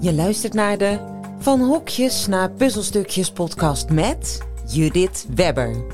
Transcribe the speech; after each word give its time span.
Je 0.00 0.14
luistert 0.14 0.52
naar 0.52 0.78
de 0.78 0.98
Van 1.38 1.60
Hokjes 1.60 2.26
naar 2.26 2.50
Puzzelstukjes 2.50 3.32
podcast 3.32 3.90
met 3.90 4.46
Judith 4.66 5.26
Webber. 5.34 5.84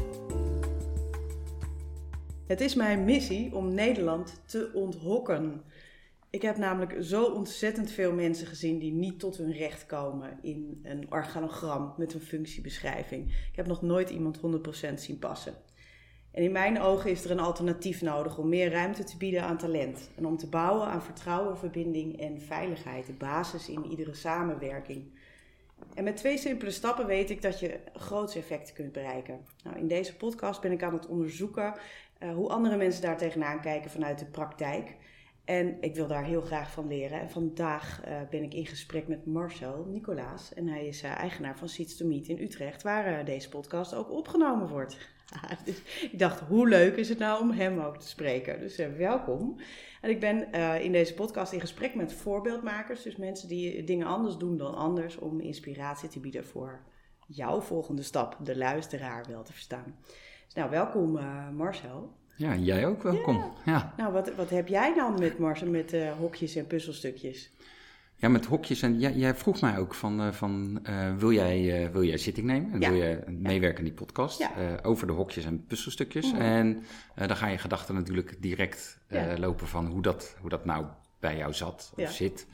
Het 2.46 2.61
is 2.61 2.75
mijn 2.75 3.04
missie 3.04 3.54
om 3.54 3.75
Nederland 3.75 4.43
te 4.46 4.71
onthokken. 4.75 5.62
Ik 6.30 6.43
heb 6.43 6.57
namelijk 6.57 6.96
zo 7.00 7.25
ontzettend 7.25 7.90
veel 7.90 8.12
mensen 8.12 8.46
gezien 8.46 8.79
die 8.79 8.93
niet 8.93 9.18
tot 9.18 9.36
hun 9.36 9.53
recht 9.53 9.86
komen 9.86 10.39
in 10.43 10.80
een 10.82 11.07
organogram 11.12 11.95
met 11.96 12.14
een 12.14 12.21
functiebeschrijving. 12.21 13.27
Ik 13.27 13.57
heb 13.57 13.66
nog 13.66 13.82
nooit 13.82 14.11
iemand 14.11 14.39
100% 14.91 14.95
zien 14.95 15.18
passen. 15.18 15.55
En 16.35 16.43
in 16.43 16.53
mijn 16.53 16.80
ogen 16.80 17.11
is 17.11 17.25
er 17.25 17.30
een 17.30 17.41
alternatief 17.41 18.03
nodig 18.03 18.39
om 18.39 18.48
meer 18.48 18.71
ruimte 18.71 19.05
te 19.05 19.17
bieden 19.17 19.43
aan 19.43 19.59
talent. 19.59 20.11
En 20.17 20.27
om 20.27 20.37
te 20.37 20.49
bouwen 20.49 20.87
aan 20.87 21.03
vertrouwen, 21.03 21.58
verbinding 21.58 22.21
en 22.21 22.41
veiligheid, 22.41 23.07
de 23.07 23.13
basis 23.13 23.68
in 23.68 23.86
iedere 23.86 24.14
samenwerking. 24.14 25.13
En 25.94 26.05
met 26.05 26.17
twee 26.17 26.39
simpele 26.39 26.71
stappen 26.71 27.07
weet 27.07 27.31
ik 27.31 27.43
dat 27.43 27.61
je 27.61 27.81
grootse 27.94 28.39
effecten 28.39 28.75
kunt 28.75 28.93
bereiken. 28.93 29.41
Nou, 29.64 29.79
in 29.79 29.89
deze 29.89 30.17
podcast 30.17 30.61
ben 30.61 30.72
ik 30.72 30.82
aan 30.82 30.93
het 30.93 31.07
onderzoeken 31.07 31.75
uh, 32.22 32.34
hoe 32.34 32.48
andere 32.48 32.77
mensen 32.77 33.03
daar 33.03 33.19
tegenaan 33.19 33.61
kijken 33.61 33.91
vanuit 33.91 34.19
de 34.19 34.27
praktijk. 34.27 34.97
En 35.44 35.77
ik 35.80 35.94
wil 35.94 36.06
daar 36.06 36.25
heel 36.25 36.42
graag 36.42 36.70
van 36.70 36.89
leren. 36.89 37.20
En 37.20 37.30
vandaag 37.30 38.03
uh, 38.08 38.20
ben 38.30 38.42
ik 38.42 38.55
in 38.55 38.66
gesprek 38.66 39.08
met 39.08 39.27
Marcel 39.27 39.84
Nicolaas. 39.84 40.55
En 40.55 40.69
hij 40.69 40.86
is 40.86 41.03
uh, 41.03 41.16
eigenaar 41.16 41.58
van 41.58 41.69
Seeds 41.69 41.97
to 41.97 42.06
Meet 42.06 42.28
in 42.28 42.41
Utrecht, 42.42 42.83
waar 42.83 43.25
deze 43.25 43.48
podcast 43.48 43.94
ook 43.94 44.11
opgenomen 44.11 44.69
wordt. 44.69 45.14
dus 45.64 45.83
ik 46.11 46.19
dacht, 46.19 46.41
hoe 46.41 46.69
leuk 46.69 46.97
is 46.97 47.09
het 47.09 47.19
nou 47.19 47.42
om 47.42 47.51
hem 47.51 47.78
ook 47.78 47.97
te 47.97 48.09
spreken? 48.09 48.61
Dus 48.61 48.77
welkom. 48.77 49.61
En 50.00 50.11
ik 50.11 50.20
ben 50.20 50.53
in 50.83 50.92
deze 50.92 51.14
podcast 51.14 51.53
in 51.53 51.61
gesprek 51.61 51.95
met 51.95 52.12
voorbeeldmakers. 52.12 53.03
Dus 53.03 53.16
mensen 53.16 53.48
die 53.48 53.84
dingen 53.84 54.06
anders 54.06 54.36
doen 54.36 54.56
dan 54.56 54.75
anders. 54.75 55.16
Om 55.16 55.41
inspiratie 55.41 56.08
te 56.08 56.20
bieden 56.20 56.47
voor 56.47 56.81
jouw 57.27 57.61
volgende 57.61 58.03
stap, 58.03 58.36
de 58.42 58.56
luisteraar 58.56 59.25
wel 59.28 59.42
te 59.42 59.53
verstaan. 59.53 59.97
Dus 60.44 60.55
nou, 60.55 60.70
welkom 60.70 61.19
Marcel. 61.56 62.12
Ja, 62.36 62.56
jij 62.56 62.86
ook 62.86 63.03
welkom. 63.03 63.53
Ja. 63.64 63.94
Nou, 63.97 64.12
wat, 64.12 64.34
wat 64.34 64.50
heb 64.50 64.69
jij 64.69 64.94
dan 64.94 65.19
met 65.19 65.38
Marcel, 65.38 65.69
met 65.69 65.97
hokjes 66.19 66.56
en 66.56 66.66
puzzelstukjes? 66.66 67.53
Ja, 68.16 68.28
met 68.28 68.46
hokjes. 68.46 68.82
En 68.82 68.98
jij, 68.98 69.12
jij 69.12 69.34
vroeg 69.34 69.60
mij 69.60 69.78
ook 69.78 69.94
van, 69.94 70.20
uh, 70.20 70.32
van 70.32 70.80
uh, 70.88 71.16
wil, 71.16 71.32
jij, 71.32 71.90
wil 71.92 72.02
jij 72.02 72.18
zitting 72.18 72.46
nemen? 72.46 72.72
En 72.72 72.80
ja. 72.80 72.90
wil 72.90 72.98
je 72.98 73.22
meewerken 73.26 73.78
in 73.78 73.84
die 73.84 73.94
podcast 73.94 74.48
over 74.82 75.06
de 75.06 75.12
hokjes 75.12 75.44
en 75.44 75.66
puzzelstukjes? 75.66 76.32
Mm 76.32 76.38
-hmm. 76.38 76.40
En 77.14 77.26
dan 77.26 77.36
ga 77.36 77.46
je 77.46 77.58
gedachten 77.58 77.94
natuurlijk 77.94 78.36
direct 78.40 79.00
lopen 79.36 79.66
van 79.66 79.86
hoe 79.86 80.02
dat, 80.02 80.36
hoe 80.40 80.50
dat 80.50 80.64
nou 80.64 80.86
bij 81.20 81.36
jou 81.36 81.52
zat 81.52 81.92
of 81.96 82.10
zit. 82.10 82.46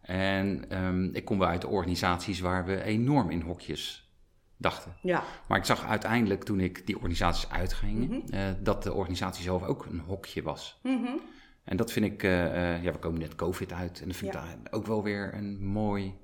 En 0.00 0.64
um, 0.84 1.10
ik 1.14 1.24
kom 1.24 1.38
wel 1.38 1.48
uit 1.48 1.64
organisaties 1.64 2.40
waar 2.40 2.64
we 2.64 2.82
enorm 2.82 3.30
in 3.30 3.40
hokjes 3.40 4.12
dachten. 4.56 4.96
Ja. 5.02 5.24
Maar 5.48 5.58
ik 5.58 5.64
zag 5.64 5.86
uiteindelijk 5.86 6.44
toen 6.44 6.60
ik 6.60 6.86
die 6.86 6.96
organisaties 6.96 7.50
uitging, 7.50 7.98
mm 7.98 8.08
-hmm. 8.08 8.34
uh, 8.34 8.40
dat 8.60 8.82
de 8.82 8.92
organisatie 8.92 9.42
zelf 9.42 9.62
ook 9.62 9.84
een 9.84 9.98
hokje 9.98 10.42
was. 10.42 10.80
Mm 10.82 11.04
-hmm. 11.04 11.20
En 11.68 11.76
dat 11.76 11.92
vind 11.92 12.06
ik, 12.06 12.22
uh, 12.22 12.30
uh, 12.30 12.82
ja, 12.82 12.92
we 12.92 12.98
komen 12.98 13.20
net 13.20 13.34
COVID 13.34 13.72
uit. 13.72 14.00
En 14.00 14.06
dat 14.06 14.16
vind 14.16 14.32
ja. 14.32 14.44
ik 14.44 14.74
ook 14.74 14.86
wel 14.86 15.02
weer 15.02 15.34
een 15.34 15.66
mooi 15.66 16.14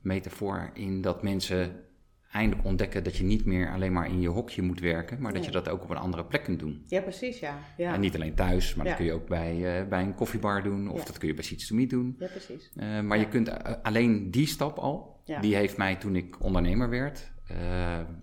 metafoor 0.00 0.70
in 0.74 1.00
dat 1.00 1.22
mensen 1.22 1.84
eindelijk 2.32 2.66
ontdekken 2.66 3.04
dat 3.04 3.16
je 3.16 3.24
niet 3.24 3.44
meer 3.44 3.72
alleen 3.72 3.92
maar 3.92 4.06
in 4.06 4.20
je 4.20 4.28
hokje 4.28 4.62
moet 4.62 4.80
werken, 4.80 5.20
maar 5.20 5.32
nee. 5.32 5.40
dat 5.40 5.50
je 5.50 5.60
dat 5.60 5.68
ook 5.68 5.82
op 5.82 5.90
een 5.90 5.96
andere 5.96 6.24
plek 6.24 6.44
kunt 6.44 6.58
doen. 6.58 6.84
Ja, 6.86 7.00
precies, 7.00 7.38
ja. 7.38 7.58
ja. 7.76 7.94
En 7.94 8.00
niet 8.00 8.14
alleen 8.14 8.34
thuis, 8.34 8.74
maar 8.74 8.84
ja. 8.84 8.90
dat 8.90 9.00
kun 9.00 9.08
je 9.08 9.14
ook 9.14 9.28
bij, 9.28 9.80
uh, 9.82 9.88
bij 9.88 10.02
een 10.02 10.14
koffiebar 10.14 10.62
doen, 10.62 10.88
of 10.88 11.04
dat 11.04 11.18
kun 11.18 11.28
je 11.28 11.34
bij 11.34 11.44
Seeds 11.44 11.66
to 11.66 11.74
Meet 11.74 11.90
doen. 11.90 12.16
Ja, 12.18 12.26
precies. 12.26 12.70
Uh, 12.76 13.00
maar 13.00 13.18
je 13.18 13.28
kunt 13.28 13.64
alleen 13.82 14.30
die 14.30 14.46
stap 14.46 14.78
al, 14.78 15.22
die 15.40 15.54
heeft 15.54 15.76
mij 15.76 15.96
toen 15.96 16.16
ik 16.16 16.42
ondernemer 16.42 16.88
werd, 16.88 17.32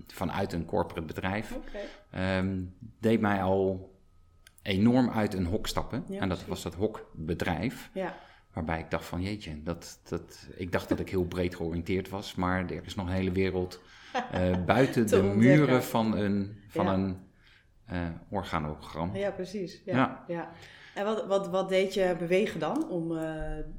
vanuit 0.07 0.53
een 0.53 0.65
corporate 0.65 1.07
bedrijf, 1.07 1.55
okay. 1.55 2.37
um, 2.39 2.73
deed 2.99 3.21
mij 3.21 3.41
al 3.41 3.94
enorm 4.65 5.09
uit 5.09 5.33
een 5.33 5.45
hok 5.45 5.67
stappen. 5.67 6.03
Ja, 6.07 6.19
en 6.19 6.29
dat 6.29 6.45
was 6.45 6.63
dat 6.63 6.75
hokbedrijf. 6.75 7.89
Ja. 7.93 8.15
Waarbij 8.53 8.79
ik 8.79 8.89
dacht 8.89 9.05
van 9.05 9.21
jeetje, 9.21 9.63
dat, 9.63 9.99
dat, 10.09 10.47
ik 10.55 10.71
dacht 10.71 10.89
dat 10.89 10.99
ik 10.99 11.09
heel 11.09 11.25
breed 11.25 11.55
georiënteerd 11.55 12.09
was, 12.09 12.35
maar 12.35 12.65
er 12.65 12.85
is 12.85 12.95
nog 12.95 13.07
een 13.07 13.13
hele 13.13 13.31
wereld 13.31 13.81
uh, 14.33 14.63
buiten 14.65 15.07
de 15.07 15.21
muren 15.21 15.83
van 15.83 16.17
een, 16.17 16.57
van 16.67 16.85
ja. 16.85 16.93
een 16.93 17.17
uh, 17.91 18.07
organogram. 18.29 19.15
Ja, 19.15 19.31
precies. 19.31 19.81
Ja, 19.85 20.23
ja. 20.27 20.51
En 20.95 21.05
wat, 21.05 21.25
wat, 21.27 21.47
wat 21.47 21.69
deed 21.69 21.93
je 21.93 22.15
bewegen 22.19 22.59
dan 22.59 22.89
om 22.89 23.11
uh, 23.11 23.21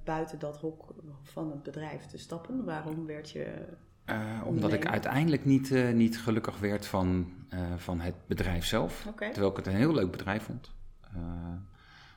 buiten 0.05 0.39
dat 0.39 0.61
hok 0.61 0.95
van 1.23 1.51
het 1.51 1.63
bedrijf 1.63 2.07
te 2.07 2.19
stappen? 2.19 2.65
Waarom 2.65 3.07
werd 3.07 3.31
je 3.31 3.67
uh, 4.11 4.43
omdat 4.45 4.73
ik 4.73 4.87
uiteindelijk 4.87 5.45
niet, 5.45 5.71
uh, 5.71 5.91
niet 5.91 6.19
gelukkig 6.19 6.59
werd 6.59 6.87
van, 6.87 7.33
uh, 7.51 7.61
van 7.77 8.01
het 8.01 8.15
bedrijf 8.27 8.65
zelf. 8.65 9.07
Okay. 9.07 9.29
Terwijl 9.29 9.51
ik 9.51 9.57
het 9.57 9.67
een 9.67 9.75
heel 9.75 9.93
leuk 9.93 10.11
bedrijf 10.11 10.43
vond. 10.43 10.75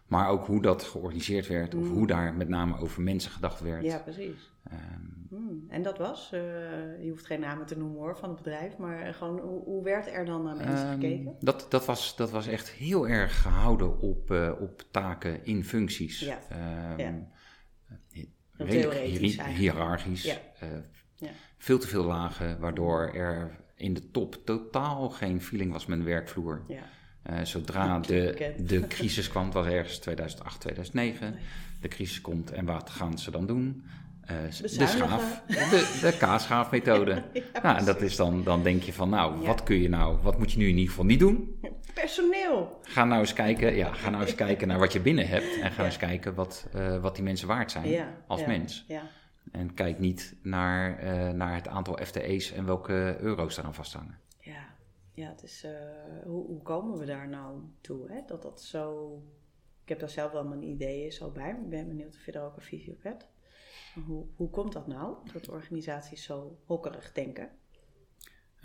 Maar 0.08 0.30
ook 0.30 0.46
hoe 0.46 0.62
dat 0.62 0.84
georganiseerd 0.84 1.48
werd, 1.48 1.74
mm. 1.74 1.82
of 1.82 1.90
hoe 1.90 2.08
daar 2.08 2.34
met 2.34 2.50
name 2.50 2.78
over 2.78 3.02
mensen 3.02 3.32
gedacht 3.32 3.60
werd. 3.60 3.84
Ja, 3.84 3.98
precies. 3.98 4.52
Um, 4.72 5.28
mm. 5.30 5.66
En 5.68 5.84
dat 5.84 5.98
was, 5.98 6.30
je 7.02 7.08
hoeft 7.10 7.26
geen 7.26 7.40
namen 7.40 7.66
te 7.66 7.78
noemen 7.78 7.98
hoor 7.98 8.18
van 8.18 8.30
het 8.30 8.38
bedrijf, 8.38 8.78
maar 8.78 9.14
gewoon 9.14 9.40
hoe, 9.40 9.64
hoe 9.64 9.84
werd 9.84 10.08
er 10.08 10.26
dan 10.26 10.44
naar 10.44 10.56
mensen 10.56 10.88
um, 10.88 11.02
gekeken? 11.02 11.36
Dat, 11.40 11.66
dat, 11.70 11.86
was, 11.86 12.16
dat 12.16 12.32
was 12.32 12.48
echt 12.48 12.70
heel 12.70 13.08
erg 13.08 13.42
gehouden 13.42 14.00
op, 14.00 14.32
op 14.60 14.84
taken 14.92 15.46
in 15.46 15.64
functies. 15.64 16.20
Ja. 16.20 16.40
Um, 16.92 16.98
ja. 16.98 17.28
Redelijk 18.52 19.42
hiërarchisch. 19.42 20.24
Ja. 20.24 20.38
Ja. 21.16 21.30
Veel 21.58 21.80
te 21.80 21.88
veel 21.88 22.04
lagen, 22.04 22.60
waardoor 22.60 23.14
er 23.14 23.60
in 23.76 23.94
de 23.94 24.12
top 24.12 24.46
totaal 24.46 25.10
geen 25.10 25.42
feeling 25.42 25.72
was 25.72 25.86
met 25.86 26.00
een 26.00 26.06
werkvloer. 26.06 26.64
Ja. 26.68 26.84
Uh, 27.30 27.40
zodra 27.44 28.00
de, 28.00 28.54
de 28.58 28.88
crisis 28.88 29.30
kwam, 29.30 29.46
het 29.46 29.54
was 29.54 29.66
ergens 29.66 29.98
2008, 29.98 30.60
2009, 30.60 31.36
de 31.82 31.88
crisis 31.88 32.22
komt 32.22 32.52
en 32.52 32.66
wat 32.66 32.90
gaan 32.90 33.18
ze 33.18 33.32
dan 33.32 33.46
doen? 33.46 33.84
Uh, 34.32 34.38
de 34.62 34.88
schaaf, 34.88 35.42
de, 35.48 36.00
de 36.02 36.18
kaasschaafmethode. 36.18 37.12
ja, 37.34 37.62
nou, 37.62 37.78
en 37.78 37.86
dat 37.86 38.02
is 38.02 38.16
dan, 38.16 38.44
dan 38.44 38.64
denk 38.64 38.84
je 38.84 38.94
van, 38.94 39.10
nou, 39.10 39.42
ja. 39.42 39.48
wat 39.48 39.64
kun 39.64 39.82
je 39.82 39.90
nou, 39.90 40.18
wat 40.22 40.38
moet 40.38 40.52
je 40.52 40.58
nu 40.58 40.68
in 40.68 40.76
ieder 40.76 40.90
geval 40.90 41.06
niet 41.06 41.20
doen? 41.20 41.60
Personeel. 41.94 42.80
Ga 42.84 43.06
nou 43.06 43.20
eens 43.20 43.34
kijken, 43.34 43.76
ja, 43.76 43.94
ga 43.94 44.10
nou 44.10 44.24
eens 44.24 44.36
kijken 44.46 44.68
naar 44.68 44.80
wat 44.80 44.94
je 44.94 45.00
binnen 45.00 45.28
hebt 45.28 45.60
en 45.62 45.72
ga 45.72 45.86
eens 45.86 45.98
kijken 45.98 46.34
wat, 46.34 46.68
uh, 46.76 46.98
wat 47.02 47.16
die 47.16 47.24
mensen 47.24 47.48
waard 47.48 47.72
zijn 47.72 48.06
als 48.28 48.46
mens. 48.46 48.86
Ja. 48.88 49.02
En 49.52 49.74
kijk 49.74 50.00
niet 50.00 50.36
naar, 50.42 51.04
naar 51.36 51.56
het 51.56 51.68
aantal 51.68 52.00
FTE's 52.04 52.52
en 52.52 52.66
welke 52.66 53.18
euro's 53.20 53.56
daaraan 53.56 53.74
vasthangen. 53.74 54.18
Ja, 54.40 54.66
ja 55.20 55.30
het 55.30 55.44
is, 55.44 55.64
uh, 55.66 55.72
hoe, 56.24 56.46
hoe, 56.46 56.62
komen 56.62 56.98
we 56.98 57.06
daar 57.06 57.30
nou 57.30 57.62
toe? 57.82 58.12
Hè? 58.12 58.22
Dat 58.26 58.42
dat 58.42 58.62
zo. 58.62 59.14
Ik 59.84 59.90
heb 59.90 60.00
daar 60.00 60.10
zelf 60.10 60.32
wel 60.32 60.48
mijn 60.48 60.64
ideeën 60.64 61.12
zo 61.12 61.32
bij. 61.32 61.50
Ik 61.50 61.70
ben 61.70 61.88
benieuwd 61.88 62.16
of 62.16 62.26
je 62.26 62.32
daar 62.32 62.46
ook 62.46 62.56
een 62.56 62.62
visie 62.62 62.94
op 62.94 63.04
hebt. 63.04 63.28
Hoe, 64.06 64.26
hoe 64.36 64.50
komt 64.50 64.74
dat 64.74 64.88
nou, 64.88 65.16
dat 65.34 65.50
organisaties 65.50 66.24
zo 66.24 66.60
hokkerig 66.66 67.12
denken? 67.12 67.50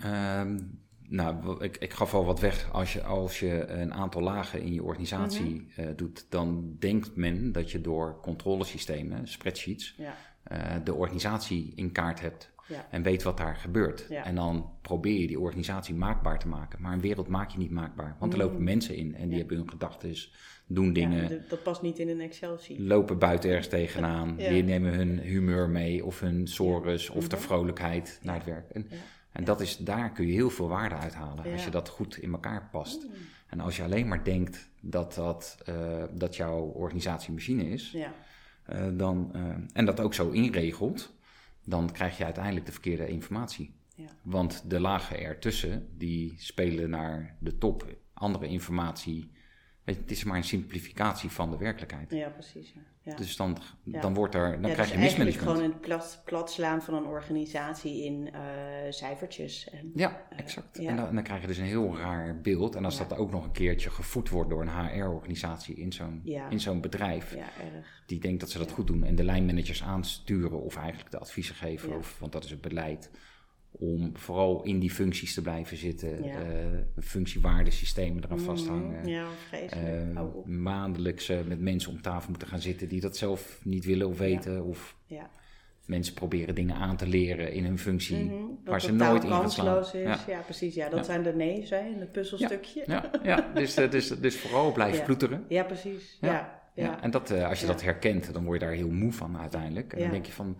Um, 0.04 0.82
nou, 1.00 1.62
ik, 1.64 1.76
ik 1.76 1.92
gaf 1.92 2.14
al 2.14 2.24
wat 2.24 2.40
weg. 2.40 2.72
Als 2.72 2.92
je, 2.92 3.02
als 3.02 3.40
je 3.40 3.66
een 3.66 3.94
aantal 3.94 4.22
lagen 4.22 4.62
in 4.62 4.72
je 4.72 4.82
organisatie 4.82 5.60
mm 5.60 5.68
-hmm. 5.74 5.84
uh, 5.84 5.96
doet, 5.96 6.26
dan 6.30 6.76
denkt 6.78 7.16
men 7.16 7.52
dat 7.52 7.70
je 7.70 7.80
door 7.80 8.20
controlesystemen, 8.20 9.28
spreadsheets, 9.28 9.94
ja 9.96 10.14
uh, 10.52 10.74
de 10.84 10.94
organisatie 10.94 11.72
in 11.74 11.92
kaart 11.92 12.20
hebt 12.20 12.50
ja. 12.68 12.86
en 12.90 13.02
weet 13.02 13.22
wat 13.22 13.36
daar 13.36 13.56
gebeurt. 13.56 14.06
Ja. 14.08 14.24
En 14.24 14.34
dan 14.34 14.70
probeer 14.82 15.20
je 15.20 15.26
die 15.26 15.40
organisatie 15.40 15.94
maakbaar 15.94 16.38
te 16.38 16.48
maken. 16.48 16.82
Maar 16.82 16.92
een 16.92 17.00
wereld 17.00 17.28
maak 17.28 17.50
je 17.50 17.58
niet 17.58 17.70
maakbaar. 17.70 18.16
Want 18.18 18.32
er 18.32 18.38
lopen 18.38 18.58
mm. 18.58 18.64
mensen 18.64 18.96
in 18.96 19.14
en 19.14 19.22
die 19.22 19.32
ja. 19.32 19.38
hebben 19.38 19.56
hun 19.56 19.70
gedachten, 19.70 20.14
doen 20.66 20.92
dingen. 20.92 21.44
Dat 21.48 21.62
past 21.62 21.82
niet 21.82 21.98
in 21.98 22.08
een 22.08 22.20
Excel-sheet. 22.20 22.78
Lopen 22.78 23.18
buiten 23.18 23.50
ergens 23.50 23.68
tegenaan. 23.68 24.36
Die 24.36 24.62
nemen 24.62 24.94
hun 24.94 25.18
humeur 25.18 25.68
mee 25.68 26.04
of 26.04 26.20
hun 26.20 26.48
sores 26.48 27.10
of 27.10 27.28
de 27.28 27.36
vrolijkheid 27.36 28.20
naar 28.22 28.34
het 28.34 28.44
werk. 28.44 28.70
En, 28.70 28.88
en 29.32 29.44
dat 29.44 29.60
is, 29.60 29.76
daar 29.76 30.12
kun 30.12 30.26
je 30.26 30.32
heel 30.32 30.50
veel 30.50 30.68
waarde 30.68 30.94
uithalen 30.94 31.52
als 31.52 31.64
je 31.64 31.70
dat 31.70 31.88
goed 31.88 32.16
in 32.16 32.32
elkaar 32.32 32.68
past. 32.72 33.02
Mm. 33.02 33.10
En 33.48 33.60
als 33.60 33.76
je 33.76 33.82
alleen 33.82 34.08
maar 34.08 34.24
denkt 34.24 34.68
dat, 34.80 35.14
dat, 35.14 35.58
uh, 35.68 35.74
dat 36.12 36.36
jouw 36.36 36.60
organisatie 36.60 37.32
machine 37.32 37.68
is... 37.68 37.96
Uh, 38.72 38.86
dan, 38.92 39.30
uh, 39.36 39.42
en 39.72 39.84
dat 39.84 40.00
ook 40.00 40.14
zo 40.14 40.30
inregelt, 40.30 41.13
dan 41.64 41.92
krijg 41.92 42.18
je 42.18 42.24
uiteindelijk 42.24 42.66
de 42.66 42.72
verkeerde 42.72 43.06
informatie. 43.06 43.74
Ja. 43.96 44.08
Want 44.22 44.70
de 44.70 44.80
lagen 44.80 45.20
ertussen, 45.20 45.88
die 45.98 46.34
spelen 46.38 46.90
naar 46.90 47.36
de 47.40 47.58
top 47.58 47.96
andere 48.12 48.46
informatie 48.46 49.30
het 49.84 50.10
is 50.10 50.24
maar 50.24 50.36
een 50.36 50.44
simplificatie 50.44 51.30
van 51.30 51.50
de 51.50 51.56
werkelijkheid. 51.56 52.10
Ja, 52.10 52.28
precies. 52.28 52.72
Ja. 52.74 52.80
Ja. 53.04 53.16
Dus 53.16 53.36
dan, 53.36 53.58
dan, 53.84 54.14
wordt 54.14 54.34
er, 54.34 54.60
dan 54.60 54.72
krijg 54.72 54.88
je 54.88 54.94
dus 54.94 55.04
mismanagement. 55.04 55.48
gewoon 55.48 55.70
een 55.70 55.80
plat, 56.24 56.50
slaan 56.50 56.82
van 56.82 56.94
een 56.94 57.04
organisatie 57.04 58.04
in 58.04 58.28
uh, 58.34 58.40
cijfertjes. 58.90 59.70
En, 59.70 59.90
ja, 59.94 60.26
uh, 60.32 60.38
exact. 60.38 60.78
En 60.78 60.96
dan, 60.96 61.14
dan, 61.14 61.22
krijg 61.22 61.40
je 61.40 61.46
dus 61.46 61.58
een 61.58 61.64
heel 61.64 61.96
raar 61.96 62.40
beeld. 62.40 62.74
En 62.74 62.84
als 62.84 62.98
dat 62.98 63.16
ook 63.16 63.30
nog 63.30 63.44
een 63.44 63.52
keertje 63.52 63.90
gevoed 63.90 64.28
wordt 64.28 64.50
door 64.50 64.62
een 64.62 64.86
HR-organisatie 64.86 65.74
in 65.74 65.92
zo'n 65.92 66.22
in 66.48 66.60
zo'n 66.60 66.80
bedrijf. 66.80 67.36
Die 68.06 68.20
denkt 68.20 68.40
dat 68.40 68.50
ze 68.50 68.58
dat 68.58 68.70
goed 68.70 68.86
doen. 68.86 69.04
En 69.04 69.14
de 69.14 69.24
lijnmanagers 69.24 69.82
aansturen 69.82 70.62
of 70.62 70.76
eigenlijk 70.76 71.10
de 71.10 71.18
adviezen 71.18 71.54
geven. 71.54 71.96
Of, 71.96 72.18
want 72.18 72.32
dat 72.32 72.44
is 72.44 72.50
het 72.50 72.60
beleid 72.60 73.10
om 73.78 74.10
vooral 74.16 74.62
in 74.62 74.78
die 74.78 74.90
functies 74.90 75.34
te 75.34 75.42
blijven 75.42 75.76
zitten. 75.76 76.24
Ja. 76.24 76.40
Uh, 76.40 77.02
functiewaardesystemen 77.02 78.24
eraan 78.24 78.38
mm, 78.38 78.44
vasthangen. 78.44 79.06
Ja, 79.08 79.26
uh, 79.52 80.44
maandelijks 80.44 81.30
uh, 81.30 81.38
met 81.46 81.60
mensen 81.60 81.90
om 81.90 82.02
tafel 82.02 82.30
moeten 82.30 82.48
gaan 82.48 82.60
zitten 82.60 82.88
die 82.88 83.00
dat 83.00 83.16
zelf 83.16 83.60
niet 83.64 83.84
willen 83.84 84.08
of 84.08 84.18
weten. 84.18 84.64
Of 84.64 84.96
ja. 85.06 85.30
mensen 85.86 86.14
proberen 86.14 86.54
dingen 86.54 86.76
aan 86.76 86.96
te 86.96 87.06
leren 87.06 87.52
in 87.52 87.64
hun 87.64 87.78
functie 87.78 88.16
mm 88.16 88.28
-hmm, 88.28 88.58
waar 88.64 88.80
ze 88.80 88.92
nooit 88.92 89.24
in 89.24 89.30
gaan. 89.30 89.44
Is. 89.80 89.92
Ja. 89.92 90.18
ja. 90.26 90.40
precies. 90.40 90.74
Ja, 90.74 90.88
dat 90.88 91.04
zijn 91.04 91.22
de 91.22 91.32
nee's 91.32 91.70
hè, 91.70 91.80
in 91.80 92.00
het 92.00 92.12
puzzelstukje. 92.12 92.82
Ja, 92.86 93.10
ja. 93.22 93.50
dus, 93.54 93.74
dus, 93.74 94.08
dus 94.08 94.38
vooral 94.38 94.72
blijven 94.72 95.04
ploeteren. 95.04 95.44
Ja, 95.48 95.62
precies. 95.62 96.18
Ja. 96.20 96.62
Ja. 96.74 97.02
En 97.02 97.10
dat, 97.10 97.30
als 97.30 97.60
je 97.60 97.66
dat 97.66 97.82
herkent, 97.82 98.32
dan 98.32 98.44
word 98.44 98.60
je 98.60 98.66
daar 98.66 98.74
heel 98.74 98.90
moe 98.90 99.12
van 99.12 99.38
uiteindelijk. 99.38 99.92
En 99.92 100.00
dan 100.00 100.10
denk 100.10 100.26
je 100.26 100.32
van, 100.32 100.58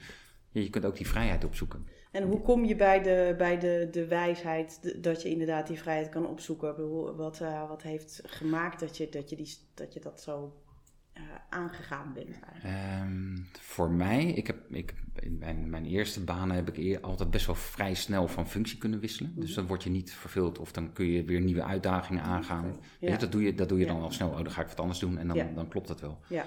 je 0.50 0.70
kunt 0.70 0.84
ook 0.84 0.96
die 0.96 1.08
vrijheid 1.08 1.44
opzoeken. 1.44 1.86
En 2.14 2.22
hoe 2.22 2.40
kom 2.40 2.64
je 2.64 2.76
bij 2.76 3.02
de, 3.02 3.34
bij 3.38 3.58
de, 3.58 3.88
de 3.90 4.06
wijsheid 4.06 5.02
dat 5.02 5.22
je 5.22 5.30
inderdaad 5.30 5.66
die 5.66 5.78
vrijheid 5.78 6.08
kan 6.08 6.26
opzoeken? 6.26 7.16
Wat, 7.16 7.40
uh, 7.40 7.68
wat 7.68 7.82
heeft 7.82 8.22
gemaakt 8.26 8.80
dat 8.80 8.96
je 8.96 9.08
dat, 9.08 9.30
je 9.30 9.36
die, 9.36 9.56
dat, 9.74 9.94
je 9.94 10.00
dat 10.00 10.20
zo 10.20 10.62
uh, 11.14 11.22
aangegaan 11.48 12.12
bent? 12.12 12.38
Um, 13.02 13.46
voor 13.60 13.90
mij, 13.90 14.24
ik 14.24 14.46
heb, 14.46 14.70
ik, 14.70 14.94
in 15.14 15.38
mijn, 15.38 15.70
mijn 15.70 15.84
eerste 15.84 16.24
banen 16.24 16.56
heb 16.56 16.70
ik 16.70 17.04
altijd 17.04 17.30
best 17.30 17.46
wel 17.46 17.54
vrij 17.54 17.94
snel 17.94 18.28
van 18.28 18.48
functie 18.48 18.78
kunnen 18.78 19.00
wisselen. 19.00 19.30
Mm 19.30 19.36
-hmm. 19.36 19.44
Dus 19.44 19.54
dan 19.54 19.66
word 19.66 19.82
je 19.82 19.90
niet 19.90 20.12
verveeld 20.12 20.58
of 20.58 20.72
dan 20.72 20.92
kun 20.92 21.06
je 21.06 21.24
weer 21.24 21.40
nieuwe 21.40 21.64
uitdagingen 21.64 22.22
aangaan. 22.22 22.64
Okay. 22.64 22.78
Ja. 23.00 23.12
Je, 23.12 23.18
dat 23.18 23.32
doe 23.32 23.42
je, 23.42 23.54
dat 23.54 23.68
doe 23.68 23.78
je 23.78 23.86
ja. 23.86 23.92
dan 23.92 24.02
al 24.02 24.12
snel. 24.12 24.28
Oh, 24.28 24.36
dan 24.36 24.50
ga 24.50 24.62
ik 24.62 24.68
wat 24.68 24.80
anders 24.80 24.98
doen 24.98 25.18
en 25.18 25.26
dan, 25.26 25.36
ja. 25.36 25.50
dan 25.54 25.68
klopt 25.68 25.88
dat 25.88 26.00
wel. 26.00 26.18
Ja. 26.28 26.44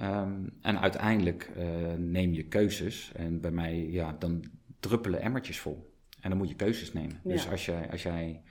Um, 0.00 0.52
en 0.60 0.80
uiteindelijk 0.80 1.50
uh, 1.56 1.64
neem 1.96 2.32
je 2.32 2.44
keuzes. 2.44 3.12
En 3.14 3.40
bij 3.40 3.50
mij, 3.50 3.90
ja, 3.90 4.16
dan 4.18 4.44
druppelen 4.80 5.20
emmertjes 5.20 5.60
vol. 5.60 5.94
En 6.20 6.28
dan 6.28 6.38
moet 6.38 6.48
je 6.48 6.54
keuzes 6.54 6.92
nemen. 6.92 7.20
Ja. 7.24 7.32
Dus 7.32 7.50
als 7.50 7.66
jij, 7.66 7.90
als 7.90 8.02
jij 8.02 8.42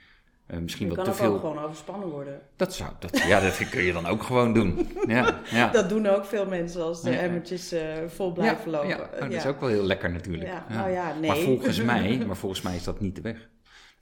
uh, 0.46 0.58
misschien 0.58 0.94
wat 0.94 1.04
te 1.04 1.14
veel... 1.14 1.32
ook 1.32 1.40
gewoon 1.40 1.58
overspannen 1.58 2.08
worden. 2.08 2.40
Dat 2.56 2.74
zou, 2.74 2.90
dat, 2.98 3.18
ja, 3.18 3.40
dat 3.40 3.68
kun 3.68 3.82
je 3.82 3.92
dan 3.92 4.06
ook 4.06 4.22
gewoon 4.22 4.52
doen. 4.52 4.74
Ja, 5.06 5.40
ja. 5.50 5.70
Dat 5.70 5.88
doen 5.88 6.06
ook 6.06 6.24
veel 6.24 6.46
mensen 6.46 6.82
als 6.82 7.02
de 7.02 7.10
emmertjes 7.10 7.72
uh, 7.72 7.80
vol 8.06 8.32
blijven 8.32 8.70
lopen. 8.70 8.88
Ja, 8.88 9.10
oh, 9.14 9.20
dat 9.20 9.32
is 9.32 9.46
ook 9.46 9.60
wel 9.60 9.68
heel 9.68 9.84
lekker 9.84 10.12
natuurlijk. 10.12 10.48
Ja. 10.48 10.66
Nou 10.68 10.90
ja, 10.90 11.14
nee. 11.14 11.30
Maar 11.30 11.38
volgens 11.38 11.82
mij, 11.82 12.18
maar 12.26 12.36
volgens 12.36 12.62
mij 12.62 12.76
is 12.76 12.84
dat 12.84 13.00
niet 13.00 13.16
de 13.16 13.22
weg. 13.22 13.48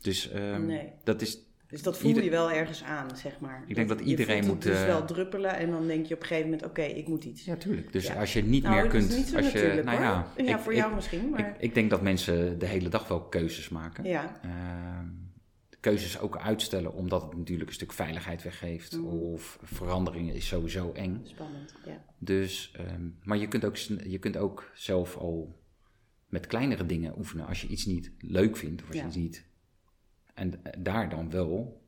Dus 0.00 0.34
um, 0.34 0.66
nee. 0.66 0.92
dat 1.04 1.20
is 1.20 1.38
dus 1.74 1.82
dat 1.82 1.98
voel 1.98 2.20
je 2.20 2.30
wel 2.30 2.50
ergens 2.50 2.82
aan, 2.82 3.16
zeg 3.16 3.40
maar. 3.40 3.64
Ik 3.66 3.74
denk 3.74 3.88
dat, 3.88 3.98
dat 3.98 4.06
iedereen 4.06 4.46
moet. 4.46 4.62
dus 4.62 4.84
wel 4.84 5.04
druppelen 5.04 5.56
en 5.56 5.70
dan 5.70 5.86
denk 5.86 6.06
je 6.06 6.14
op 6.14 6.20
een 6.20 6.26
gegeven 6.26 6.50
moment: 6.50 6.68
oké, 6.68 6.82
ik 6.82 7.08
moet 7.08 7.24
iets. 7.24 7.44
Ja, 7.44 7.56
tuurlijk. 7.56 7.92
Dus 7.92 8.06
ja. 8.06 8.14
als 8.14 8.32
je 8.32 8.42
niet 8.42 8.62
nou, 8.62 8.74
meer 8.74 8.86
kunt. 8.86 9.10
Is 9.10 9.16
niet 9.16 9.36
als 9.36 9.52
je, 9.52 9.82
nou 9.84 10.00
ja, 10.00 10.26
ja 10.36 10.56
ik, 10.56 10.62
voor 10.62 10.72
ik, 10.72 10.78
jou 10.78 10.94
misschien. 10.94 11.30
Maar... 11.30 11.40
Ik, 11.40 11.54
ik, 11.58 11.74
denk 11.74 11.90
dat 11.90 12.02
mensen 12.02 12.58
de 12.58 12.66
hele 12.66 12.88
dag 12.88 13.08
wel 13.08 13.20
keuzes 13.20 13.68
maken. 13.68 14.04
Ja. 14.04 14.40
Uh, 14.44 14.50
keuzes 15.80 16.18
ook 16.18 16.38
uitstellen, 16.38 16.92
omdat 16.92 17.22
het 17.22 17.36
natuurlijk 17.36 17.68
een 17.68 17.74
stuk 17.74 17.92
veiligheid 17.92 18.42
weggeeft. 18.42 18.96
Mm. 18.96 19.06
Of 19.06 19.58
veranderingen 19.62 20.34
is 20.34 20.46
sowieso 20.46 20.92
eng. 20.92 21.20
Spannend, 21.24 21.74
ja. 21.84 22.04
Dus, 22.18 22.74
um, 22.80 23.18
maar 23.22 23.38
je 23.38 23.48
kunt, 23.48 23.64
ook, 23.64 23.76
je 24.04 24.18
kunt 24.18 24.36
ook 24.36 24.70
zelf 24.74 25.16
al 25.16 25.62
met 26.28 26.46
kleinere 26.46 26.86
dingen 26.86 27.18
oefenen. 27.18 27.46
Als 27.46 27.60
je 27.60 27.66
iets 27.66 27.86
niet 27.86 28.12
leuk 28.18 28.56
vindt 28.56 28.82
of 28.82 28.88
als 28.88 28.96
je 28.96 29.06
iets 29.06 29.16
niet. 29.16 29.44
En 30.34 30.52
daar 30.78 31.08
dan 31.08 31.30
wel 31.30 31.82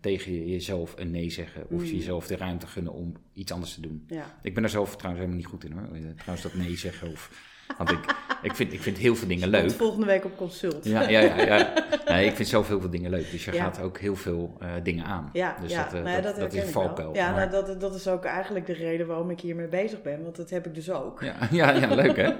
tegen 0.00 0.46
jezelf 0.48 0.94
een 0.98 1.10
nee 1.10 1.30
zeggen. 1.30 1.62
Of 1.70 1.80
Mm. 1.82 1.84
jezelf 1.84 2.26
de 2.26 2.36
ruimte 2.36 2.66
gunnen 2.66 2.92
om 2.92 3.12
iets 3.32 3.52
anders 3.52 3.74
te 3.74 3.80
doen. 3.80 4.04
Ja. 4.08 4.24
Ik 4.42 4.52
ben 4.54 4.62
daar 4.62 4.72
zelf 4.72 4.96
trouwens 4.96 5.24
helemaal 5.24 5.42
niet 5.42 5.52
goed 5.52 5.64
in 5.64 5.72
hoor. 5.72 5.96
Eh, 5.96 6.00
Trouwens 6.16 6.42
dat 6.42 6.54
nee 6.54 6.76
zeggen 6.76 7.10
of... 7.10 7.50
Want 7.78 7.90
ik, 7.90 8.14
ik, 8.42 8.54
vind, 8.54 8.72
ik 8.72 8.80
vind 8.82 8.98
heel 8.98 9.16
veel 9.16 9.28
dingen 9.28 9.48
leuk. 9.48 9.70
Volgende 9.70 10.06
week 10.06 10.24
op 10.24 10.36
consult. 10.36 10.84
Ja, 10.84 11.08
ja, 11.08 11.20
ja. 11.20 11.42
ja. 11.44 11.72
Nee, 12.06 12.26
ik 12.26 12.34
vind 12.36 12.48
zelf 12.48 12.68
heel 12.68 12.80
veel 12.80 12.90
dingen 12.90 13.10
leuk. 13.10 13.30
Dus 13.30 13.44
je 13.44 13.52
Ja. 13.52 13.62
gaat 13.64 13.80
ook 13.80 13.98
heel 13.98 14.16
veel 14.16 14.56
eh, 14.60 14.68
dingen 14.82 15.04
aan. 15.04 15.30
Ja, 15.32 15.56
dus 15.60 15.70
ja. 15.70 15.84
dat, 15.84 15.94
eh, 15.94 16.02
Nou 16.02 16.22
dat, 16.22 16.36
dat, 16.36 16.50
dat 16.52 16.64
is 16.64 16.70
valkuil. 16.70 17.14
Ja, 17.14 17.30
Maar- 17.32 17.50
nou, 17.50 17.66
dat, 17.66 17.80
dat 17.80 17.94
is 17.94 18.08
ook 18.08 18.24
eigenlijk 18.24 18.66
de 18.66 18.72
reden 18.72 19.06
waarom 19.06 19.30
ik 19.30 19.40
hiermee 19.40 19.66
bezig 19.68 20.02
ben. 20.02 20.22
Want 20.22 20.36
dat 20.36 20.50
heb 20.50 20.66
ik 20.66 20.74
dus 20.74 20.90
ook. 20.90 21.20
ja, 21.22 21.36
ja, 21.50 21.70
ja, 21.70 21.94
leuk 21.94 22.16
hè? 22.16 22.30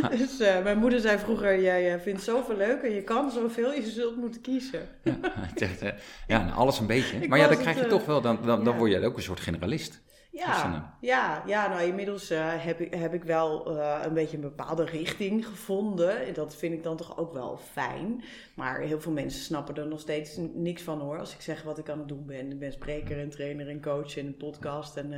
Dus 0.18 0.40
eh, 0.40 0.62
mijn 0.62 0.78
moeder 0.78 1.00
zei 1.00 1.18
vroeger, 1.18 1.60
jij 1.60 1.94
eh, 1.94 2.00
vindt 2.00 2.22
zoveel 2.22 2.56
leuk 2.56 2.82
en 2.82 2.94
je 2.94 3.02
kan 3.02 3.30
zoveel, 3.30 3.72
je 3.72 3.90
zult 3.90 4.16
moeten 4.16 4.40
kiezen. 4.40 4.88
Ja, 5.02 5.18
echt, 5.54 5.82
eh, 5.82 5.92
ja, 6.26 6.40
en 6.40 6.52
alles 6.52 6.78
een 6.78 6.86
beetje. 6.86 7.16
Ik 7.16 7.28
Maar 7.28 7.38
ja, 7.38 7.48
dan 7.48 7.58
krijg 7.58 7.78
je 7.78 7.86
toch 7.86 8.04
wel, 8.06 8.20
dan, 8.20 8.38
dan, 8.44 8.64
dan 8.64 8.72
ja. 8.72 8.78
word 8.78 8.90
je 8.90 9.06
ook 9.06 9.16
een 9.16 9.22
soort 9.22 9.40
generalist. 9.40 10.02
Ja, 10.32 10.96
ja, 11.00 11.42
ja 11.46 11.68
nou 11.68 11.82
inmiddels 11.82 12.28
heb, 12.34 12.80
ik, 12.80 12.94
heb 12.94 13.14
ik 13.14 13.24
wel 13.24 13.78
een 14.04 14.14
beetje 14.14 14.36
een 14.36 14.42
bepaalde 14.42 14.84
richting 14.84 15.46
gevonden. 15.46 16.26
En 16.26 16.34
Dat 16.34 16.56
vind 16.56 16.74
ik 16.74 16.82
dan 16.82 16.96
toch 16.96 17.18
ook 17.18 17.32
wel 17.32 17.56
fijn. 17.72 18.24
Maar 18.54 18.80
heel 18.80 19.00
veel 19.00 19.12
mensen 19.12 19.40
snappen 19.40 19.76
er 19.76 19.86
nog 19.86 20.00
steeds 20.00 20.36
niks 20.54 20.82
van 20.82 21.00
hoor. 21.00 21.18
Als 21.18 21.34
ik 21.34 21.40
zeg 21.40 21.62
wat 21.62 21.78
ik 21.78 21.88
aan 21.88 21.98
het 21.98 22.08
doen 22.08 22.26
ben. 22.26 22.50
Ik 22.50 22.58
ben 22.58 22.72
spreker 22.72 23.18
en 23.18 23.30
trainer 23.30 23.68
en 23.68 23.82
coach 23.82 24.16
en 24.16 24.26
een 24.26 24.36
podcast 24.36 24.96
en 24.96 25.12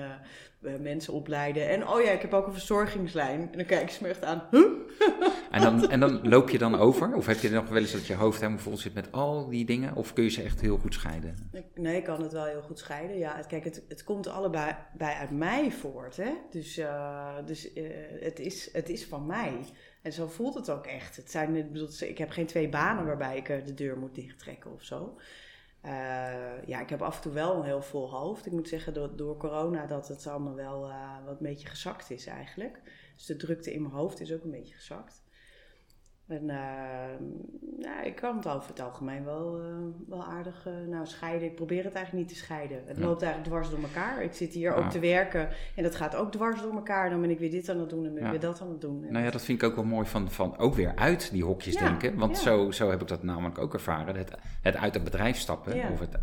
mensen 0.81 1.13
opleiden. 1.13 1.69
En 1.69 1.89
oh 1.89 2.03
ja, 2.03 2.11
ik 2.11 2.23
heb 2.23 2.33
ook 2.33 2.47
een 2.47 2.53
verzorgingslijn. 2.53 3.49
En 3.51 3.57
dan 3.57 3.67
kijken 3.67 3.95
ze 3.95 4.03
me 4.03 4.09
echt 4.09 4.25
aan. 4.25 4.43
Huh? 4.51 4.61
En 5.51 5.63
dan, 5.63 5.91
en 5.91 6.01
dan 6.01 6.29
loop 6.29 6.51
je 6.51 6.59
dan 6.59 6.75
over? 6.75 7.15
Of 7.15 7.27
heb 7.27 7.39
je 7.39 7.51
nog 7.51 7.69
wel 7.69 7.81
eens 7.81 7.93
dat 7.93 8.07
je 8.07 8.15
hoofd 8.15 8.41
helemaal 8.41 8.61
vol 8.63 8.77
zit 8.77 8.95
met 8.95 9.13
al 9.13 9.49
die 9.49 9.65
dingen? 9.65 9.97
Of 9.97 10.13
kun 10.13 10.25
je 10.25 10.31
ze 10.31 10.43
echt 10.43 10.61
heel 10.61 10.79
goed 10.79 10.95
scheiden? 10.95 11.51
Nee, 11.75 11.97
ik 11.97 12.05
kan 12.05 12.23
het 12.23 12.33
wel 12.33 12.45
heel 12.45 12.63
goed 12.63 12.79
scheiden. 12.79 13.19
Ja, 13.19 13.37
het, 13.37 13.47
kijk, 13.47 13.65
het, 13.65 13.83
het 13.89 14.05
komt 14.05 14.27
allebei 14.27 14.75
bij 14.97 15.15
uit 15.15 15.31
mij 15.31 15.71
voort. 15.71 16.17
Hè? 16.17 16.33
Dus, 16.51 16.79
eh, 16.79 17.37
dus 17.47 17.73
eh, 17.73 17.85
het, 18.21 18.39
is, 18.39 18.73
het 18.73 18.89
is 18.89 19.05
van 19.05 19.27
mij. 19.27 19.53
En 20.03 20.13
zo 20.13 20.27
voelt 20.27 20.55
het 20.55 20.71
ook 20.71 20.87
echt. 20.87 21.17
Het 21.17 21.31
zijn, 21.31 21.57
ik, 21.57 21.73
bedoel, 21.73 21.89
ik 22.01 22.19
heb 22.19 22.31
geen 22.31 22.47
twee 22.47 22.69
banen 22.69 23.07
waarbij 23.07 23.37
ik 23.37 23.49
eh, 23.49 23.65
de 23.65 23.75
deur 23.75 23.99
moet 23.99 24.15
dichttrekken 24.15 24.73
of 24.73 24.83
zo. 24.83 25.19
Eh, 25.83 26.67
ja, 26.67 26.81
ik 26.81 26.89
heb 26.89 27.03
af 27.03 27.17
en 27.17 27.23
toe 27.23 27.33
wel 27.33 27.57
een 27.57 27.65
heel 27.65 27.83
vol 27.83 28.11
hoofd. 28.11 28.47
Ik 28.47 28.53
moet 28.53 28.69
zeggen 28.69 28.95
door, 28.95 29.17
door 29.17 29.37
corona 29.37 29.87
dat 29.87 30.09
het 30.09 30.27
allemaal 30.27 30.55
wel 30.55 30.89
eh, 30.89 31.25
wat 31.25 31.33
een 31.41 31.47
beetje 31.47 31.69
gezakt 31.69 32.11
is 32.11 32.27
eigenlijk. 32.27 32.81
Dus 33.17 33.27
de 33.27 33.37
drukte 33.37 33.73
in 33.73 33.83
mijn 33.83 33.95
hoofd 33.95 34.21
is 34.21 34.33
ook 34.33 34.45
een 34.45 34.51
beetje 34.51 34.75
gezakt. 34.75 35.23
En 36.27 36.51
ja, 37.79 38.03
ik 38.03 38.17
kan 38.17 38.37
het 38.37 38.49
over 38.49 38.69
het 38.69 38.81
algemeen 38.81 39.25
wel, 39.25 39.59
eh, 39.61 39.65
wel 40.09 40.25
aardig 40.25 40.67
eh, 40.67 40.73
nou, 40.89 41.07
scheiden. 41.07 41.49
Ik 41.49 41.55
probeer 41.55 41.85
het 41.85 41.95
eigenlijk 41.95 42.27
niet 42.27 42.37
te 42.39 42.45
scheiden. 42.45 42.83
Het 42.87 42.97
Ja. 42.97 43.05
loopt 43.05 43.23
eigenlijk 43.23 43.53
dwars 43.53 43.71
door 43.71 43.83
elkaar. 43.83 44.23
Ik 44.23 44.33
zit 44.33 44.53
hier 44.53 44.71
Ja. 44.71 44.77
ook 44.77 44.91
te 44.91 44.99
werken 44.99 45.49
en 45.77 45.83
dat 45.83 45.95
gaat 45.95 46.15
ook 46.17 46.33
dwars 46.33 46.63
door 46.63 46.73
elkaar. 46.73 47.11
Dan 47.11 47.21
ben 47.21 47.31
ik 47.31 47.39
weer 47.39 47.51
dit 47.51 47.69
aan 47.69 47.81
het 47.81 47.91
doen 47.91 48.07
en 48.07 48.15
ben 48.15 48.25
ik 48.25 48.31
weer 48.31 48.41
dat 48.41 48.61
aan 48.61 48.69
het 48.71 48.81
doen. 48.81 49.05
En 49.05 49.13
Nou 49.13 49.25
ja, 49.25 49.31
dat 49.31 49.43
vind 49.43 49.63
ik 49.63 49.69
ook 49.69 49.75
wel 49.75 49.85
mooi 49.85 50.07
van, 50.07 50.31
van 50.31 50.59
ook 50.59 50.75
weer 50.75 50.93
uit 50.97 51.31
die 51.33 51.45
hokjes 51.45 51.77
denken. 51.77 52.19
Want 52.19 52.39
zo, 52.39 52.71
zo 52.71 52.91
heb 52.91 53.03
ik 53.03 53.09
dat 53.09 53.23
namelijk 53.23 53.59
ook 53.59 53.75
ervaren. 53.75 54.17
Het, 54.17 54.33
het 54.63 54.77
uit 54.77 54.95
het 54.95 55.05
bedrijf 55.05 55.37
stappen. 55.37 55.91
Of 55.93 56.01
het, 56.01 56.19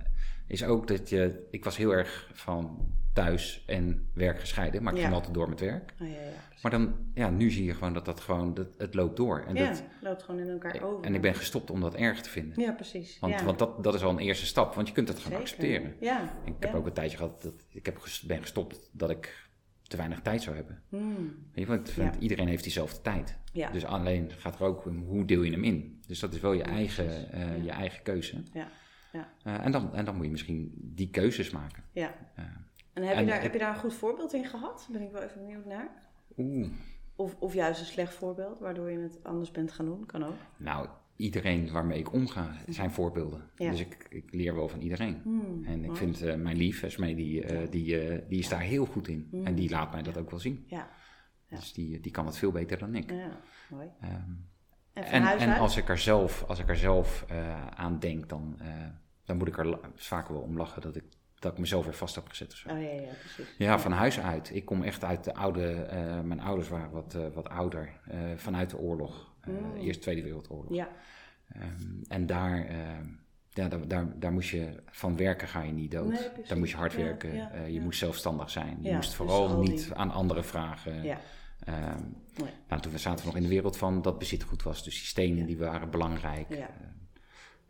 is 0.47 0.63
ook 0.63 0.87
dat 0.87 1.09
je... 1.09 1.47
Ik 1.51 1.63
was 1.63 1.77
heel 1.77 1.91
erg 1.91 2.29
van 2.33 2.77
thuis 3.23 3.63
en 3.65 4.09
werk 4.13 4.39
gescheiden. 4.39 4.83
Maar 4.83 4.91
ik 4.93 4.97
Ja. 4.97 5.03
ging 5.03 5.15
altijd 5.15 5.33
door 5.33 5.49
met 5.49 5.59
werk. 5.59 5.93
Oh, 6.01 6.07
ja, 6.07 6.13
ja. 6.13 6.31
Maar 6.61 6.71
dan, 6.71 6.95
ja, 7.13 7.29
nu 7.29 7.49
zie 7.49 7.65
je 7.65 7.73
gewoon 7.73 7.93
dat 7.93 8.05
dat 8.05 8.19
gewoon... 8.19 8.53
Dat, 8.53 8.67
het 8.77 8.93
loopt 8.93 9.17
door. 9.17 9.43
En, 9.47 9.55
ja, 9.55 9.67
dat, 9.69 9.83
loopt 10.01 10.23
gewoon 10.23 10.41
in 10.41 10.49
elkaar 10.49 10.81
over. 10.83 11.05
en 11.05 11.15
ik 11.15 11.21
ben 11.21 11.35
gestopt 11.35 11.71
om 11.71 11.81
dat 11.81 11.95
erg 11.95 12.21
te 12.21 12.29
vinden. 12.29 12.61
Ja, 12.61 12.71
precies. 12.71 13.19
Want, 13.19 13.41
want 13.41 13.59
dat, 13.59 13.83
dat 13.83 13.93
is 13.93 14.03
al 14.03 14.09
een 14.09 14.19
eerste 14.19 14.45
stap. 14.45 14.75
Want 14.75 14.87
je 14.87 14.93
kunt 14.93 15.07
het 15.07 15.19
gewoon 15.19 15.47
Zeker. 15.47 15.53
accepteren. 15.53 15.95
Ja. 15.99 16.33
Ik 16.45 16.53
heb 16.59 16.73
ook 16.73 16.85
een 16.85 16.93
tijdje 16.93 17.17
gehad 17.17 17.41
dat 17.41 17.53
ik 17.69 17.85
heb 17.85 17.99
ben 18.25 18.41
gestopt 18.41 18.89
dat 18.91 19.09
ik 19.09 19.47
te 19.83 19.97
weinig 19.97 20.21
tijd 20.21 20.41
zou 20.41 20.55
hebben. 20.55 20.81
Hmm. 20.89 21.35
Weet 21.53 21.67
je, 21.67 22.01
want 22.01 22.15
iedereen 22.19 22.47
heeft 22.47 22.63
diezelfde 22.63 23.01
tijd. 23.01 23.37
Ja. 23.53 23.71
Dus 23.71 23.85
alleen 23.85 24.31
gaat 24.37 24.59
er 24.59 24.65
ook 24.65 24.85
om 24.85 24.97
hoe 24.97 25.25
deel 25.25 25.41
je 25.41 25.51
hem 25.51 25.63
in. 25.63 26.01
Dus 26.07 26.19
dat 26.19 26.33
is 26.33 26.39
wel 26.39 26.53
je, 26.53 26.63
eigen, 26.63 27.31
eh, 27.31 27.63
je 27.63 27.71
eigen 27.71 28.03
keuze. 28.03 28.43
Ja. 28.53 28.67
Ja. 29.11 29.33
Eh, 29.43 29.65
en, 29.65 29.71
dan, 29.71 29.95
en 29.95 30.05
dan 30.05 30.15
moet 30.15 30.25
je 30.25 30.31
misschien 30.31 30.71
die 30.75 31.09
keuzes 31.09 31.49
maken. 31.49 31.83
ja. 31.91 32.15
Eh, 32.35 32.43
En, 32.93 33.03
heb, 33.03 33.15
En- 33.15 33.21
je 33.23 33.27
daar, 33.29 33.41
heb 33.41 33.53
je 33.53 33.59
daar 33.59 33.73
een 33.73 33.79
goed 33.79 33.93
voorbeeld 33.93 34.33
in 34.33 34.45
gehad? 34.45 34.87
Ben 34.91 35.01
ik 35.01 35.11
wel 35.11 35.21
even 35.21 35.39
benieuwd 35.41 35.65
naar. 35.65 35.89
Oeh, 36.37 36.67
Of, 37.15 37.35
of 37.39 37.53
juist 37.53 37.79
een 37.79 37.85
slecht 37.85 38.13
voorbeeld, 38.13 38.59
waardoor 38.59 38.91
je 38.91 38.97
het 38.99 39.23
anders 39.23 39.51
bent 39.51 39.71
gaan 39.71 39.85
doen? 39.85 40.05
Kan 40.05 40.23
ook. 40.23 40.35
nou, 40.57 40.87
iedereen 41.15 41.71
waarmee 41.71 41.99
ik 41.99 42.13
omga 42.13 42.55
zijn 42.67 42.91
voorbeelden. 42.91 43.49
Ja. 43.55 43.71
Dus 43.71 43.79
ik, 43.79 44.05
ik 44.09 44.33
leer 44.33 44.55
wel 44.55 44.67
van 44.67 44.79
iedereen. 44.79 45.19
Hmm. 45.23 45.65
En 45.65 45.79
ik 45.79 45.85
mooi. 45.85 45.97
vind 45.97 46.21
eh, 46.21 46.35
mijn 46.35 46.57
lief, 46.57 46.83
Esmee, 46.83 47.15
die, 47.15 47.43
eh, 47.43 47.69
die, 47.71 47.99
eh, 47.99 48.21
die 48.29 48.39
is 48.39 48.49
daar 48.49 48.59
heel 48.61 48.85
goed 48.85 49.07
in. 49.07 49.27
Mm. 49.31 49.45
En 49.45 49.55
die 49.55 49.69
laat 49.69 49.91
mij 49.91 50.01
dat 50.01 50.17
ook 50.17 50.29
wel 50.29 50.39
zien. 50.39 50.63
Ja, 50.67 50.89
Ja. 51.47 51.55
Dus 51.55 51.73
die, 51.73 51.99
die 51.99 52.11
kan 52.11 52.25
het 52.25 52.37
veel 52.37 52.51
beter 52.51 52.77
dan 52.77 52.95
ik. 52.95 53.11
ja, 53.11 53.39
mooi. 53.69 53.87
Ehm, 54.01 54.13
En 54.93 55.23
En, 55.39 55.57
als 55.57 55.77
ik 55.77 55.89
er 55.89 55.97
zelf, 55.97 56.43
als 56.47 56.59
ik 56.59 56.69
er 56.69 56.77
zelf 56.77 57.25
aan 57.75 57.99
denk, 57.99 58.29
dan, 58.29 58.59
dan 59.25 59.37
moet 59.37 59.47
ik 59.47 59.57
er 59.57 59.79
vaak 59.95 60.27
wel 60.27 60.41
om 60.41 60.57
lachen 60.57 60.81
dat 60.81 60.95
ik 60.95 61.03
dat 61.39 61.51
ik 61.51 61.57
mezelf 61.57 61.85
weer 61.85 61.93
vast 61.93 62.15
heb 62.15 62.27
gezet. 62.27 62.51
Of 62.51 62.57
zo. 62.57 62.69
Oh 62.69 62.81
ja, 62.81 62.89
ja, 62.89 63.11
precies. 63.19 63.55
Ja, 63.57 63.79
van 63.79 63.91
huis 63.91 64.19
uit. 64.19 64.55
Ik 64.55 64.65
kom 64.65 64.83
echt 64.83 65.03
uit 65.03 65.23
de 65.23 65.33
oude. 65.33 65.87
Uh, 65.93 66.21
mijn 66.21 66.39
ouders 66.41 66.69
waren 66.69 66.91
wat, 66.91 67.13
uh, 67.17 67.27
wat 67.33 67.49
ouder. 67.49 67.89
Uh, 68.11 68.19
vanuit 68.35 68.69
de 68.69 68.77
oorlog. 68.77 69.33
Mm. 69.45 69.75
Eerste, 69.75 70.01
Tweede 70.01 70.21
Wereldoorlog. 70.21 70.73
Ja. 70.75 70.87
Um, 71.55 72.01
en 72.07 72.25
daar, 72.25 72.65
ehm, 72.65 73.05
ja, 73.49 73.67
daar, 73.67 73.87
daar, 73.87 74.19
daar 74.19 74.31
moest 74.31 74.49
je 74.49 74.83
van 74.85 75.17
werken 75.17 75.47
ga 75.47 75.61
je 75.61 75.71
niet 75.71 75.91
dood. 75.91 76.07
Nee, 76.09 76.45
daar 76.47 76.57
moet 76.57 76.69
je 76.69 76.75
hard 76.75 76.95
werken. 76.95 77.35
Ja, 77.35 77.51
ja, 77.53 77.63
je 77.65 77.81
moest 77.81 77.99
zelfstandig 77.99 78.49
zijn. 78.49 78.77
Je 78.81 78.93
moest 78.93 79.07
dus 79.07 79.15
vooral 79.15 79.59
die- 79.61 79.69
niet 79.69 79.91
aan 79.93 80.11
anderen 80.11 80.45
vragen. 80.45 81.03
Ja. 81.03 81.19
Ehm, 81.63 82.01
Nee. 82.35 82.51
nou, 82.67 82.81
toen 82.81 82.99
zaten 82.99 83.19
we 83.19 83.25
nog 83.25 83.35
in 83.35 83.43
de 83.43 83.49
wereld 83.49 83.77
van 83.77 84.01
dat 84.01 84.19
bezit 84.19 84.43
goed 84.43 84.63
was. 84.63 84.83
Dus 84.83 84.95
die 84.95 85.05
stenen 85.05 85.45
die 85.45 85.57
waren 85.57 85.89
belangrijk. 85.89 86.55
Ja. 86.55 86.69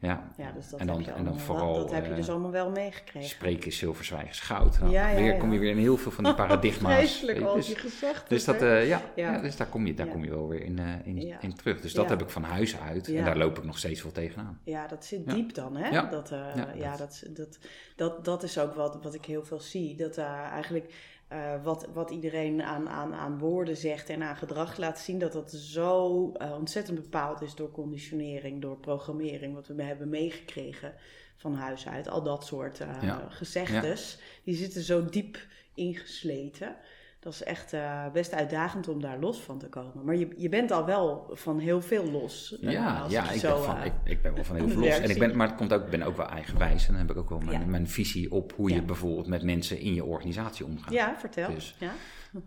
Ja. 0.02 0.32
Ja, 0.38 0.52
dus 0.52 0.70
dat 0.70 0.80
en 0.80 0.88
dan, 0.88 0.96
heb 0.96 1.06
je 1.06 1.12
en 1.12 1.24
dan 1.24 1.40
vooral. 1.40 1.74
dat, 1.74 1.84
dat 1.84 1.92
heb 1.92 2.04
je 2.06 2.10
eh, 2.10 2.16
dus 2.16 2.30
allemaal 2.30 2.52
wel 2.52 2.70
meegekregen. 2.70 3.30
Spreken 3.30 3.68
is 3.68 3.78
zilver, 3.78 4.06
zwijgen 4.06 4.30
is 4.30 4.40
goud. 4.40 4.80
Nou, 4.80 4.92
Ja, 4.92 5.10
ja, 5.10 5.16
weer 5.16 5.38
kom 5.38 5.54
je 5.54 5.60
weer 5.60 5.72
in 5.72 5.78
heel 5.78 5.98
veel 5.98 6.12
van 6.12 6.24
die 6.24 6.34
paradigma's. 6.44 6.94
Vreselijk 6.94 7.42
als 7.42 7.56
dus, 7.56 7.68
je 7.68 7.76
gezegd 7.76 8.30
dus, 8.30 8.46
hebt, 8.46 8.60
dat, 8.60 8.70
eh, 8.70 8.88
ja, 9.16 9.40
dus 9.42 9.56
daar 9.56 9.68
kom 9.68 9.86
je, 9.86 9.94
daar 9.94 10.08
kom 10.08 10.24
je 10.24 10.30
wel 10.30 10.48
weer 10.48 10.64
in, 10.64 10.80
eh, 10.80 10.86
in, 11.04 11.36
in 11.42 11.54
terug. 11.54 11.82
Dus 11.82 11.94
dat 11.94 12.10
heb 12.10 12.22
ik 12.22 12.30
van 12.30 12.44
huis 12.44 12.80
uit. 12.80 13.08
En 13.08 13.26
daar 13.26 13.38
loop 13.38 13.58
ik 13.58 13.64
nog 13.64 13.78
steeds 13.78 14.04
wel 14.04 14.12
tegenaan. 14.12 14.60
Ja, 14.64 14.88
dat 14.88 15.06
zit 15.06 15.30
diep 15.30 15.54
dan, 15.54 15.76
hè? 15.76 16.08
Dat, 16.10 16.30
Ja, 16.30 16.74
ja, 16.76 16.98
dat, 16.98 17.24
dat, 17.30 17.60
dat, 17.96 18.26
dat 18.26 18.44
is 18.44 18.60
ook 18.60 18.74
wat, 18.74 19.00
wat 19.04 19.14
ik 19.14 19.26
heel 19.26 19.44
veel 19.44 19.60
zie. 19.60 19.96
Dat 19.96 20.18
eigenlijk 20.18 20.94
eh, 21.30 21.64
wat, 21.64 21.88
wat 21.94 22.10
iedereen 22.10 22.64
aan, 22.64 22.90
aan, 22.90 23.14
aan 23.14 23.40
woorden 23.40 23.78
zegt 23.78 24.10
en 24.10 24.24
aan 24.24 24.36
gedrag 24.36 24.78
laat 24.78 25.00
zien, 25.00 25.20
dat 25.20 25.32
dat 25.34 25.52
zo 25.52 26.32
eh, 26.32 26.54
ontzettend 26.58 27.02
bepaald 27.02 27.42
is 27.42 27.56
door 27.56 27.72
conditionering, 27.72 28.62
door 28.62 28.78
programmering, 28.78 29.54
wat 29.54 29.68
we 29.68 29.84
hebben 29.84 30.10
meegekregen 30.10 30.94
van 31.36 31.56
huis 31.56 31.88
uit. 31.88 32.08
Al 32.08 32.24
dat 32.24 32.46
soort 32.46 32.78
Ja. 33.02 33.28
gezegdes, 33.30 34.20
die 34.44 34.56
zitten 34.56 34.82
zo 34.82 35.06
diep 35.06 35.38
ingesleten. 35.74 36.76
Dat 37.20 37.34
is 37.34 37.44
echt 37.44 37.74
eh, 37.74 38.06
best 38.14 38.34
uitdagend 38.34 38.88
om 38.88 39.02
daar 39.02 39.20
los 39.20 39.42
van 39.42 39.58
te 39.60 39.68
komen. 39.70 40.06
Maar 40.06 40.16
je, 40.16 40.28
je 40.38 40.50
bent 40.50 40.72
al 40.72 40.86
wel 40.86 41.30
van 41.34 41.60
heel 41.60 41.82
veel 41.82 42.12
los. 42.12 42.60
eh, 42.60 42.72
Ja, 42.72 43.06
ja 43.10 43.32
ik, 43.32 43.40
zo, 43.40 43.54
ben 43.56 43.64
van, 43.64 43.78
eh, 43.78 43.86
ik, 43.86 43.94
ik 44.04 44.22
ben 44.22 44.34
wel 44.34 44.44
van 44.44 44.56
heel 44.60 44.70
veel 44.70 44.80
los. 44.80 45.00
En 45.00 45.10
ik 45.10 45.20
ben, 45.20 45.36
maar 45.36 45.48
het 45.48 45.56
komt 45.58 45.74
ook, 45.74 45.84
ik 45.84 45.90
ben 45.90 46.02
ook 46.02 46.18
wel 46.18 46.28
eigenwijs. 46.28 46.88
En 46.88 46.92
dan 46.94 47.02
heb 47.02 47.12
ik 47.12 47.18
ook 47.18 47.30
wel 47.30 47.40
mijn, 47.40 47.60
Ja. 47.62 47.66
mijn 47.68 47.88
visie 47.88 48.32
op 48.32 48.54
hoe 48.56 48.74
je 48.74 48.82
bijvoorbeeld 48.82 49.28
met 49.28 49.44
mensen 49.44 49.80
in 49.80 49.94
je 49.94 50.04
organisatie 50.04 50.66
omgaat. 50.66 50.94
Ja, 50.94 51.16
vertel. 51.18 51.54
Dus- 51.54 51.76
ja? 51.80 51.92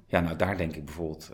Ja, 0.07 0.21
nou 0.21 0.37
daar 0.37 0.57
denk 0.57 0.77
ik 0.77 0.85
bijvoorbeeld, 0.85 1.33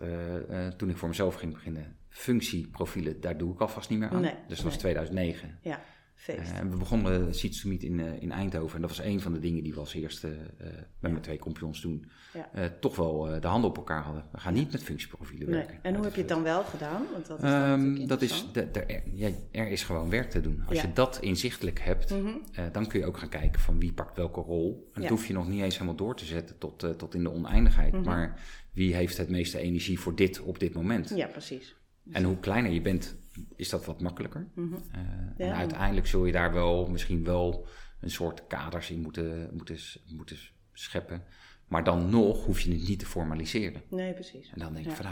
toen 0.76 0.90
ik 0.90 0.96
voor 0.96 1.08
mezelf 1.08 1.34
ging 1.34 1.52
beginnen, 1.52 1.96
functieprofielen, 2.08 3.20
daar 3.20 3.36
doe 3.36 3.52
ik 3.52 3.60
alvast 3.60 3.90
niet 3.90 3.98
meer 3.98 4.08
aan. 4.08 4.20
Nee, 4.20 4.34
dus 4.46 4.56
dat 4.56 4.64
was 4.64 4.72
nee. 4.72 4.80
2009. 4.80 5.58
ja, 5.62 5.80
feest. 6.20 6.50
Eh, 6.52 6.58
we 6.70 6.76
begonnen 6.76 7.34
Seeds 7.34 7.60
to 7.60 7.68
Meet 7.68 7.82
in, 7.82 8.00
eh, 8.00 8.22
in 8.22 8.32
Eindhoven. 8.32 8.74
En 8.74 8.80
dat 8.80 8.90
was 8.96 9.06
een 9.06 9.20
van 9.20 9.32
de 9.32 9.38
dingen 9.38 9.62
die 9.62 9.72
we 9.74 9.80
als 9.80 9.94
eerste 9.94 10.28
eh, 10.58 10.66
met 11.00 11.10
mijn 11.10 11.20
twee 11.20 11.38
compagnons 11.38 11.80
toen 11.80 12.10
Ja. 12.34 12.48
eh, 12.52 12.64
toch 12.80 12.96
wel 12.96 13.40
de 13.40 13.46
handen 13.46 13.70
op 13.70 13.76
elkaar 13.76 14.02
hadden. 14.02 14.24
We 14.32 14.38
gaan 14.40 14.54
niet 14.54 14.72
met 14.72 14.82
functieprofielen 14.82 15.50
nee. 15.50 15.58
werken. 15.58 15.78
En 15.82 15.94
hoe 15.94 16.04
heb 16.04 16.12
je 16.14 16.20
het 16.20 16.28
dan 16.28 16.42
wel 16.42 16.62
gedaan? 16.64 17.02
Want 17.12 17.26
dat 17.26 17.38
is 17.42 17.44
Ehm, 17.50 18.06
dat 18.06 18.22
is, 18.22 18.46
er, 18.52 19.02
ja, 19.14 19.28
er 19.50 19.68
is 19.68 19.82
gewoon 19.82 20.10
werk 20.10 20.30
te 20.30 20.40
doen. 20.40 20.62
Als 20.66 20.76
Ja. 20.76 20.82
je 20.86 20.92
dat 20.92 21.18
inzichtelijk 21.20 21.80
hebt, 21.80 22.10
Mhm. 22.10 22.28
dan 22.72 22.86
kun 22.86 23.00
je 23.00 23.06
ook 23.06 23.18
gaan 23.18 23.28
kijken 23.28 23.60
van 23.60 23.78
wie 23.78 23.92
pakt 23.92 24.16
welke 24.16 24.40
rol. 24.40 24.90
En 24.94 25.00
dat 25.00 25.10
hoef 25.10 25.26
je 25.26 25.32
nog 25.32 25.48
niet 25.48 25.62
eens 25.62 25.74
helemaal 25.74 25.96
door 25.96 26.16
te 26.16 26.24
zetten 26.24 26.58
tot, 26.58 26.98
tot 26.98 27.14
in 27.14 27.22
de 27.22 27.30
oneindigheid. 27.30 27.92
Mhm. 27.92 28.02
Maar 28.04 28.40
wie 28.72 28.94
heeft 28.94 29.16
het 29.16 29.28
meeste 29.28 29.58
energie 29.58 29.98
voor 30.00 30.14
dit 30.14 30.40
op 30.40 30.58
dit 30.58 30.74
moment? 30.74 31.12
Ja, 31.14 31.26
precies. 31.26 31.76
En 32.12 32.24
hoe 32.24 32.38
kleiner 32.38 32.72
je 32.72 32.80
bent, 32.80 33.16
is 33.56 33.68
dat 33.68 33.84
wat 33.84 34.00
makkelijker. 34.00 34.46
Mhm. 34.54 34.74
Eh, 34.92 35.00
Ja. 35.36 35.44
En 35.46 35.54
uiteindelijk 35.54 36.06
zul 36.06 36.24
je 36.24 36.32
daar 36.32 36.52
wel 36.52 36.86
misschien 36.86 37.24
wel 37.24 37.66
een 38.00 38.10
soort 38.10 38.46
kaders 38.46 38.90
in 38.90 39.00
moeten, 39.00 39.50
moeten, 39.52 39.76
moeten 40.16 40.36
scheppen. 40.72 41.22
Maar 41.66 41.84
dan 41.84 42.10
nog 42.10 42.44
hoef 42.44 42.60
je 42.60 42.70
het 42.72 42.88
niet 42.88 42.98
te 42.98 43.06
formaliseren. 43.06 43.82
Nee, 43.90 44.14
precies. 44.14 44.50
En 44.52 44.58
dan 44.58 44.72
denk 44.72 44.84
Ja. 44.84 44.90
ik 44.90 44.96
van, 44.96 45.06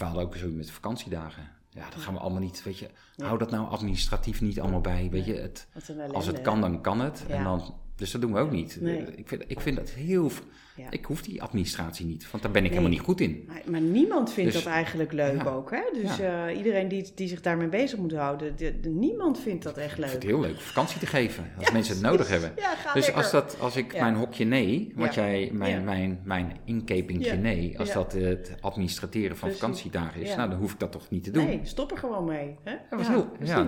nou, 0.00 0.14
we 0.14 0.20
ook 0.20 0.36
zo 0.36 0.48
met 0.50 0.70
vakantiedagen. 0.70 1.50
Ja, 1.70 1.90
dat 1.90 2.00
gaan 2.00 2.14
we 2.14 2.20
allemaal 2.20 2.40
niet, 2.40 2.62
weet 2.62 2.78
je. 2.78 2.90
Hou 3.16 3.38
dat 3.38 3.50
nou 3.50 3.68
administratief 3.68 4.40
niet 4.40 4.60
allemaal 4.60 4.80
bij, 4.80 5.08
weet 5.10 5.24
je. 5.24 5.34
Het, 5.34 5.68
als 6.12 6.26
het 6.26 6.40
kan, 6.40 6.60
dan 6.60 6.82
kan 6.82 7.00
het. 7.00 7.24
Ja. 7.28 7.34
En 7.34 7.44
dan, 7.44 7.74
dus 7.96 8.10
dat 8.10 8.20
doen 8.20 8.32
we 8.32 8.38
ook 8.38 8.50
niet. 8.50 8.80
Nee. 8.80 9.14
Ik, 9.16 9.28
vind, 9.28 9.44
ik 9.46 9.60
vind 9.60 9.76
dat 9.76 9.90
heel... 9.90 10.30
Ja. 10.78 10.90
Ik 10.90 11.04
hoef 11.04 11.22
die 11.22 11.42
administratie 11.42 12.06
niet, 12.06 12.30
want 12.30 12.42
daar 12.42 12.52
ben 12.52 12.64
ik 12.64 12.70
Nee. 12.70 12.78
helemaal 12.78 12.98
niet 12.98 13.06
goed 13.06 13.20
in. 13.20 13.44
Maar, 13.46 13.62
maar 13.70 13.80
niemand 13.80 14.32
vindt 14.32 14.52
Dus- 14.52 14.62
dat 14.64 14.72
eigenlijk 14.72 15.12
leuk 15.12 15.42
Ja. 15.42 15.50
ook, 15.50 15.70
hè? 15.70 15.80
Dus 16.02 16.16
Ja. 16.16 16.46
eh, 16.48 16.56
iedereen 16.56 16.88
die, 16.88 17.06
die 17.14 17.28
zich 17.28 17.40
daarmee 17.40 17.68
bezig 17.68 17.98
moet 17.98 18.12
houden, 18.12 18.56
de, 18.56 18.80
de- 18.80 18.88
niemand 18.88 19.40
vindt 19.40 19.64
dat 19.64 19.76
echt 19.76 19.86
Ik 19.86 19.94
vind 19.94 20.04
leuk. 20.06 20.14
het 20.14 20.22
heel 20.22 20.40
leuk 20.40 20.60
vakantie 20.60 20.98
te 21.00 21.06
geven, 21.06 21.44
als 21.58 21.70
mensen 21.72 21.94
het 21.94 22.02
nodig 22.02 22.28
hebben. 22.28 22.52
Dus 22.54 22.94
lekker. 22.94 23.14
als, 23.14 23.30
dat, 23.30 23.56
als 23.60 23.76
ik 23.76 24.00
mijn 24.00 24.14
hokje 24.14 24.44
nee, 24.44 24.92
wat 24.96 25.14
jij, 25.14 25.50
mijn, 25.52 25.84
mijn, 25.84 26.20
mijn 26.24 26.56
inkepingje 26.64 27.32
nee, 27.36 27.78
als 27.78 27.92
dat 27.92 28.12
het 28.12 28.54
administrateren 28.60 29.36
van 29.36 29.48
Precies. 29.48 29.58
vakantiedagen 29.60 30.20
is, 30.20 30.34
nou 30.36 30.50
dan 30.50 30.58
hoef 30.58 30.72
ik 30.72 30.78
dat 30.78 30.92
toch 30.92 31.10
niet 31.10 31.24
te 31.24 31.30
doen. 31.30 31.44
Nee, 31.44 31.60
stop 31.62 31.90
er 31.90 31.98
gewoon 31.98 32.24
mee. 32.24 32.56
Hè? 32.64 32.72
Dat 32.90 32.98
was 32.98 33.08
heel, 33.08 33.28
ja, 33.42 33.66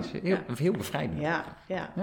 heel, 0.57 0.71
bevrijdend. 0.71 1.19
Ja, 1.21 1.45
ja. 1.67 1.93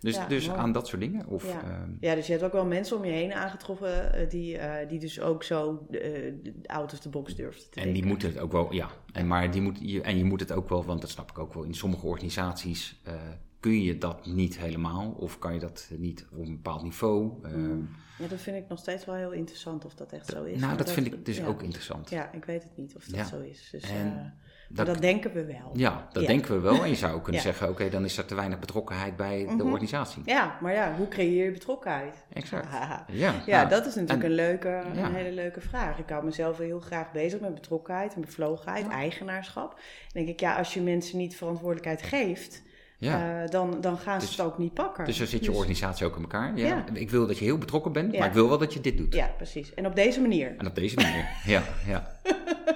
Dus, 0.00 0.18
dus 0.28 0.46
mooi. 0.48 0.58
aan 0.60 0.72
dat 0.72 0.86
soort 0.88 1.00
dingen. 1.00 1.26
Of, 1.26 1.44
Ja. 1.46 1.50
ehm, 1.62 1.90
Ja, 2.00 2.14
dus 2.14 2.26
je 2.26 2.32
hebt 2.32 2.44
ook 2.44 2.52
wel 2.52 2.64
mensen 2.66 2.96
om 2.96 3.04
je 3.04 3.10
heen 3.12 3.32
aangetroffen 3.32 4.14
eh, 4.14 4.28
die, 4.44 4.58
eh, 4.58 4.88
die 4.88 4.98
dus 4.98 5.20
ook 5.20 5.42
zo 5.42 5.86
eh, 5.90 6.32
out 6.66 6.92
of 6.92 6.98
the 6.98 7.08
box 7.08 7.34
durfden 7.34 7.70
te 7.70 7.78
en 7.80 7.82
die 7.84 7.92
denken. 7.92 8.08
moeten 8.10 8.28
het 8.28 8.38
ook 8.38 8.52
wel, 8.52 8.72
ja. 8.72 8.88
En, 9.12 9.26
maar 9.26 9.50
die 9.50 9.60
moet, 9.62 9.78
je, 9.80 10.02
en 10.02 10.16
je 10.18 10.24
moet 10.24 10.40
het 10.40 10.52
ook 10.52 10.68
wel, 10.68 10.84
want 10.84 11.00
dat 11.00 11.10
snap 11.10 11.30
ik 11.30 11.38
ook 11.38 11.54
wel, 11.54 11.62
in 11.62 11.74
sommige 11.74 12.06
organisaties 12.06 13.00
eh, 13.02 13.14
kun 13.60 13.82
je 13.82 13.98
dat 13.98 14.26
niet 14.26 14.58
helemaal. 14.58 15.10
Of 15.10 15.38
kan 15.38 15.54
je 15.54 15.60
dat 15.60 15.90
niet 15.96 16.26
op 16.32 16.38
een 16.38 16.54
bepaald 16.54 16.82
niveau. 16.82 17.32
ehm, 17.42 17.78
Ja, 18.18 18.26
dat 18.28 18.40
vind 18.40 18.56
ik 18.56 18.68
nog 18.68 18.78
steeds 18.78 19.04
wel 19.04 19.14
heel 19.14 19.32
interessant 19.32 19.84
of 19.84 19.94
dat 19.94 20.12
echt 20.12 20.26
zo 20.26 20.42
is. 20.44 20.60
nou, 20.60 20.76
dat 20.76 20.90
vind 20.92 21.06
ik 21.06 21.24
dus 21.24 21.36
ja. 21.36 21.46
ook 21.46 21.62
interessant. 21.62 22.10
Ja, 22.10 22.32
ik 22.32 22.44
weet 22.44 22.62
het 22.62 22.76
niet 22.76 22.96
of 22.96 23.04
dat 23.04 23.16
Ja. 23.16 23.24
zo 23.24 23.40
is. 23.40 23.68
Dus, 23.72 23.82
En 23.90 24.34
dat- 24.68 24.86
dat 24.86 25.00
denken 25.00 25.32
we 25.32 25.44
wel. 25.44 25.70
Ja, 25.72 26.08
dat 26.12 26.22
Ja. 26.22 26.28
denken 26.28 26.54
we 26.54 26.60
wel. 26.60 26.82
En 26.82 26.88
je 26.88 26.94
zou 26.94 27.14
ook 27.14 27.22
kunnen 27.24 27.42
Ja. 27.42 27.46
zeggen, 27.48 27.68
oké, 27.68 27.88
dan 27.88 28.04
is 28.04 28.18
er 28.18 28.24
te 28.24 28.34
weinig 28.34 28.58
betrokkenheid 28.58 29.16
bij 29.16 29.38
de 29.46 29.52
Mhm. 29.54 29.66
organisatie. 29.66 30.22
Ja, 30.24 30.58
maar 30.60 30.72
ja, 30.72 30.94
hoe 30.96 31.08
creëer 31.08 31.44
je 31.44 31.50
betrokkenheid? 31.50 32.24
Exact. 32.32 32.66
Ja, 33.06 33.34
Ja, 33.46 33.56
nou, 33.56 33.68
dat 33.68 33.86
is 33.86 33.94
natuurlijk 33.94 34.22
en- 34.22 34.28
een, 34.30 34.34
leuke, 34.36 34.82
een 34.94 35.14
hele 35.14 35.32
leuke 35.32 35.60
vraag. 35.60 35.98
Ik 35.98 36.08
hou 36.08 36.24
mezelf 36.24 36.58
heel 36.58 36.80
graag 36.80 37.12
bezig 37.12 37.40
met 37.40 37.54
betrokkenheid 37.54 38.14
en 38.14 38.20
bevlogenheid, 38.20 38.88
eigenaarschap. 38.88 39.70
Dan 39.70 39.80
denk 40.12 40.28
ik, 40.28 40.40
ja, 40.40 40.56
als 40.56 40.74
je 40.74 40.80
mensen 40.80 41.18
niet 41.18 41.36
verantwoordelijkheid 41.36 42.02
geeft, 42.02 42.62
Ja. 43.04 43.42
eh, 43.42 43.50
dan, 43.50 43.80
dan 43.80 43.98
gaan 43.98 44.20
ze 44.20 44.26
Dus- 44.26 44.36
het 44.36 44.46
ook 44.46 44.58
niet 44.58 44.74
pakken. 44.74 45.04
Dus 45.04 45.16
zo 45.16 45.24
zit 45.24 45.40
je 45.40 45.46
Dus- 45.46 45.56
organisatie 45.56 46.06
ook 46.06 46.16
in 46.16 46.22
elkaar. 46.22 46.56
Ja. 46.56 46.66
Ja. 46.66 46.84
Ik 46.92 47.10
wil 47.10 47.26
dat 47.26 47.38
je 47.38 47.44
heel 47.44 47.58
betrokken 47.58 47.92
bent, 47.92 48.12
Ja. 48.12 48.18
maar 48.18 48.28
ik 48.28 48.34
wil 48.34 48.48
wel 48.48 48.58
dat 48.58 48.72
je 48.72 48.80
dit 48.80 48.96
doet. 48.98 49.14
Ja, 49.14 49.26
precies. 49.36 49.74
En 49.74 49.86
op 49.86 49.94
deze 49.94 50.20
manier. 50.20 50.54
En 50.58 50.66
op 50.66 50.74
deze 50.74 50.94
manier. 50.96 51.28
ja, 51.54 51.62
ja. 51.86 52.18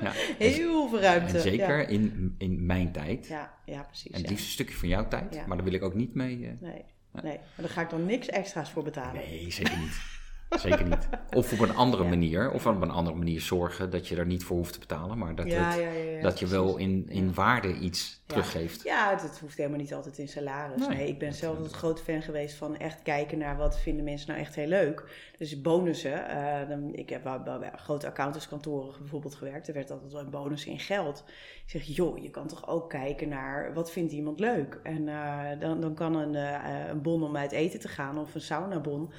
ja. 0.00 0.12
Heel 0.38 0.88
veel 0.88 1.00
ruimte. 1.00 1.34
en 1.36 1.40
zeker 1.42 1.88
in, 1.88 2.34
in 2.38 2.66
mijn 2.66 2.92
tijd. 2.92 3.26
ja, 3.26 3.52
ja 3.64 3.82
precies. 3.82 4.10
En 4.12 4.20
het 4.20 4.30
liefst 4.30 4.44
een 4.44 4.50
stukje 4.52 4.76
van 4.76 4.88
jouw 4.88 5.08
tijd. 5.08 5.46
Maar 5.46 5.56
daar 5.56 5.66
wil 5.66 5.74
ik 5.74 5.82
ook 5.82 5.94
niet 5.94 6.14
mee. 6.14 6.34
eh, 6.34 6.50
Nee, 6.60 6.84
nee, 7.12 7.22
maar 7.22 7.40
daar 7.56 7.68
ga 7.68 7.80
ik 7.80 7.90
dan 7.90 8.06
niks 8.06 8.26
extra's 8.28 8.70
voor 8.70 8.82
betalen. 8.82 9.14
nee, 9.14 9.50
zeker 9.52 9.78
niet. 9.78 10.16
Zeker 10.60 10.84
niet. 10.84 11.08
Of 11.36 11.52
op 11.52 11.58
een 11.60 11.74
andere 11.74 12.02
Ja. 12.08 12.08
manier. 12.08 12.50
Of 12.50 12.66
op 12.66 12.82
een 12.82 12.90
andere 12.90 13.16
manier 13.16 13.40
zorgen 13.40 13.90
dat 13.90 14.08
je 14.08 14.16
er 14.16 14.26
niet 14.26 14.44
voor 14.44 14.56
hoeft 14.56 14.72
te 14.72 14.78
betalen. 14.78 15.18
Maar 15.18 15.34
dat, 15.34 15.46
Ja, 15.46 15.70
het- 15.70 15.80
ja, 16.16 16.22
dat 16.22 16.38
je 16.38 16.46
wel 16.46 16.76
in, 16.76 17.06
in 17.08 17.34
waarde 17.34 17.74
iets. 17.74 18.17
Teruggeeft. 18.28 18.82
Ja, 18.82 19.10
het, 19.20 19.38
hoeft 19.38 19.56
helemaal 19.56 19.78
niet 19.78 19.94
altijd 19.94 20.18
in 20.18 20.28
salaris. 20.28 20.86
Nee. 20.86 20.96
Nee, 20.96 21.08
ik 21.08 21.18
ben 21.18 21.32
zelf 21.34 21.58
een 21.58 21.68
grote 21.68 22.02
fan 22.02 22.22
geweest 22.22 22.54
van 22.56 22.76
echt 22.76 23.02
kijken 23.02 23.38
naar 23.38 23.56
wat 23.56 23.78
vinden 23.80 24.04
mensen 24.04 24.28
nou 24.28 24.40
echt 24.40 24.54
heel 24.54 24.66
leuk. 24.66 25.04
Dus 25.38 25.60
bonussen. 25.60 26.28
eh, 26.28 26.68
dan, 26.68 26.94
ik 26.94 27.08
heb 27.10 27.22
bij, 27.22 27.42
bij 27.58 27.70
grote 27.76 28.06
accountantskantoren 28.06 28.94
bijvoorbeeld 28.98 29.34
gewerkt. 29.34 29.68
Er 29.68 29.74
werd 29.74 29.90
altijd 29.90 30.12
wel 30.12 30.20
een 30.20 30.30
bonus 30.30 30.66
in 30.66 30.78
geld. 30.78 31.24
Ik 31.64 31.70
zeg, 31.70 31.82
joh, 31.82 32.18
je 32.22 32.30
kan 32.30 32.46
toch 32.46 32.68
ook 32.68 32.90
kijken 32.90 33.28
naar 33.28 33.74
wat 33.74 33.90
vindt 33.92 34.12
iemand 34.12 34.40
leuk. 34.40 34.80
En 34.82 35.08
eh, 35.08 35.60
dan, 35.60 35.80
dan 35.80 35.94
kan 35.94 36.14
een, 36.16 36.34
eh, 36.34 36.88
een 36.88 37.02
bon 37.02 37.22
om 37.22 37.36
uit 37.36 37.52
eten 37.52 37.80
te 37.80 37.88
gaan 37.88 38.18
of 38.18 38.34
een 38.34 38.40
saunabon 38.40 39.12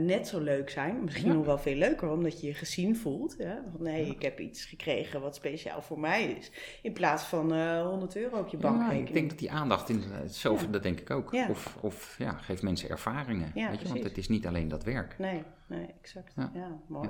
net 0.00 0.28
zo 0.28 0.40
leuk 0.40 0.70
zijn. 0.70 1.04
Misschien 1.04 1.26
Ja. 1.28 1.32
nog 1.34 1.44
wel 1.46 1.58
veel 1.58 1.74
leuker, 1.74 2.10
omdat 2.10 2.40
je 2.40 2.46
je 2.46 2.54
gezien 2.54 2.96
voelt. 2.96 3.34
Hè? 3.38 3.54
Van 3.72 3.82
nee, 3.82 4.06
ik 4.06 4.22
heb 4.22 4.38
iets 4.40 4.64
gekregen 4.64 5.20
wat 5.20 5.34
speciaal 5.34 5.82
voor 5.82 6.00
mij 6.00 6.24
is. 6.24 6.50
In 6.82 6.92
plaats 6.92 7.22
van 7.24 7.52
eh 7.54 7.86
100 7.86 8.16
euro 8.16 8.44
Ja, 8.60 8.90
ik 8.90 9.12
denk 9.12 9.28
dat 9.28 9.38
die 9.38 9.50
aandacht, 9.50 9.88
in, 9.88 10.02
eh, 10.02 10.28
zo, 10.28 10.54
Ja. 10.54 10.66
dat 10.70 10.82
denk 10.82 11.00
ik 11.00 11.10
ook. 11.10 11.32
Ja. 11.32 11.48
Of, 11.48 11.76
of 11.80 12.14
ja, 12.18 12.32
geef 12.32 12.62
mensen 12.62 12.88
ervaringen. 12.88 13.50
Weet 13.54 13.80
je? 13.80 13.88
Want 13.88 14.02
het 14.02 14.18
is 14.18 14.28
niet 14.28 14.46
alleen 14.46 14.68
dat 14.68 14.84
werk. 14.84 15.18
Nee, 15.18 15.42
nee, 15.66 15.86
exact. 16.00 16.34
Ja, 16.36 16.80
mooi. 16.86 17.08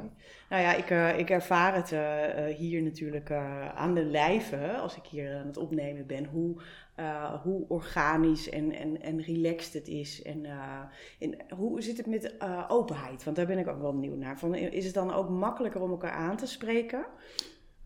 Nou 0.50 0.62
ja, 0.62 0.74
ik, 0.74 0.90
eh, 0.90 1.18
ik 1.18 1.30
ervaar 1.30 1.74
het 1.74 1.92
eh, 1.92 2.56
hier 2.56 2.82
natuurlijk 2.82 3.30
aan 3.74 3.94
de 3.94 4.04
lijve, 4.04 4.76
als 4.76 4.96
ik 4.96 5.04
hier 5.06 5.36
aan 5.36 5.46
het 5.46 5.56
opnemen 5.56 6.06
ben, 6.06 6.24
hoe, 6.24 6.60
hoe 7.42 7.64
organisch 7.68 8.48
en, 8.48 8.72
en, 8.72 9.02
en 9.02 9.20
relaxed 9.20 9.72
het 9.72 9.88
is. 9.88 10.22
En, 10.22 10.46
en 11.18 11.36
hoe 11.56 11.82
zit 11.82 11.96
het 11.96 12.06
met 12.06 12.34
openheid? 12.68 13.24
Want 13.24 13.36
daar 13.36 13.46
ben 13.46 13.58
ik 13.58 13.68
ook 13.68 13.80
wel 13.80 13.92
benieuwd 13.92 14.18
naar. 14.18 14.38
Van, 14.38 14.54
is 14.54 14.84
het 14.84 14.94
dan 14.94 15.12
ook 15.12 15.28
makkelijker 15.28 15.80
om 15.80 15.90
elkaar 15.90 16.12
aan 16.12 16.36
te 16.36 16.46
spreken? 16.46 17.04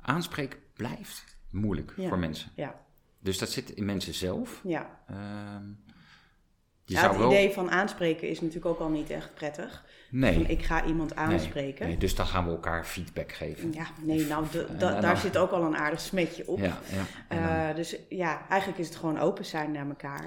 Aanspreken 0.00 0.58
blijft 0.74 1.36
moeilijk 1.50 1.94
voor 1.96 2.18
mensen. 2.18 2.50
Ja, 2.54 2.85
Dus 3.26 3.38
dat 3.38 3.50
zit 3.50 3.70
in 3.70 3.84
mensen 3.84 4.14
zelf. 4.14 4.60
ja, 4.64 4.90
Ehm, 5.08 5.64
ja, 6.84 7.12
het 7.12 7.20
idee 7.20 7.50
van 7.52 7.70
aanspreken 7.70 8.28
is 8.28 8.40
natuurlijk 8.40 8.66
ook 8.66 8.78
al 8.78 8.88
niet 8.88 9.10
echt 9.10 9.34
prettig. 9.34 9.84
Nee. 10.10 10.42
ik 10.42 10.62
ga 10.62 10.84
iemand 10.84 11.16
aanspreken. 11.16 11.86
Nee, 11.86 11.98
dus 11.98 12.14
dan 12.14 12.26
gaan 12.26 12.44
we 12.44 12.50
elkaar 12.50 12.84
feedback 12.84 13.32
geven. 13.32 13.72
Ja, 13.72 13.86
nee, 14.02 14.26
nou, 14.26 14.46
daar 14.78 15.16
zit 15.16 15.36
ook 15.36 15.50
al 15.50 15.62
een 15.62 15.76
aardig 15.76 16.00
smetje 16.00 16.48
op. 16.48 16.58
Ja, 16.58 16.78
ja. 17.28 17.68
Uh, 17.68 17.76
dus 17.76 17.96
ja, 18.08 18.48
eigenlijk 18.48 18.80
is 18.80 18.88
het 18.88 18.96
gewoon 18.96 19.18
open 19.18 19.44
zijn 19.44 19.70
naar 19.72 19.88
elkaar. 19.88 20.24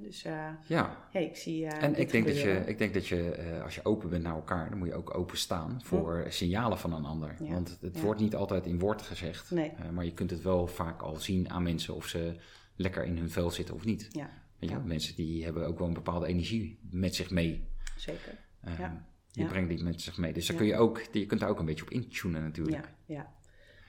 Dus 0.00 0.24
uh, 0.24 0.48
ja. 0.66 1.08
Hey, 1.10 1.24
ik 1.24 1.36
zie. 1.36 1.64
Uh, 1.64 1.82
en 1.82 1.94
ik 1.94 2.10
denk, 2.10 2.26
dat 2.26 2.40
je, 2.40 2.62
ik 2.66 2.78
denk 2.78 2.94
dat 2.94 3.06
je, 3.06 3.60
als 3.64 3.74
je 3.74 3.84
open 3.84 4.10
bent 4.10 4.22
naar 4.22 4.34
elkaar, 4.34 4.68
dan 4.70 4.78
moet 4.78 4.88
je 4.88 4.94
ook 4.94 5.14
open 5.14 5.38
staan 5.38 5.80
voor 5.82 6.26
signalen 6.28 6.78
van 6.78 6.92
een 6.92 7.04
ander. 7.04 7.36
Want 7.38 7.78
het 7.80 8.00
wordt 8.00 8.20
niet 8.20 8.34
altijd 8.34 8.66
in 8.66 8.78
woord 8.78 9.02
gezegd. 9.02 9.50
Nee. 9.50 9.72
maar 9.92 10.04
je 10.04 10.12
kunt 10.12 10.30
het 10.30 10.42
wel 10.42 10.66
vaak 10.66 11.02
al 11.02 11.16
zien 11.16 11.50
aan 11.50 11.62
mensen 11.62 11.94
of 11.94 12.06
ze 12.06 12.36
lekker 12.76 13.04
in 13.04 13.16
hun 13.16 13.30
vel 13.30 13.50
zitten 13.50 13.74
of 13.74 13.84
niet. 13.84 14.08
Ja. 14.10 14.30
Ja. 14.58 14.78
Mensen 14.78 15.14
die 15.14 15.44
hebben 15.44 15.66
ook 15.66 15.78
wel 15.78 15.88
een 15.88 15.94
bepaalde 15.94 16.26
energie 16.26 16.78
met 16.90 17.14
zich 17.14 17.30
mee. 17.30 17.68
Zeker. 17.96 18.38
Ja. 18.78 19.06
Je 19.30 19.46
brengt 19.46 19.68
die 19.68 19.82
met 19.82 20.00
zich 20.00 20.16
mee. 20.16 20.32
Dus 20.32 20.46
daar 20.46 20.56
kun 20.56 20.66
je, 20.66 20.76
ook, 20.76 21.00
je 21.12 21.26
kunt 21.26 21.40
daar 21.40 21.48
ook 21.48 21.58
een 21.58 21.64
beetje 21.64 21.84
op 21.84 21.90
intunen 21.90 22.42
natuurlijk. 22.42 22.76
Ja, 23.06 23.14
ja. 23.14 23.32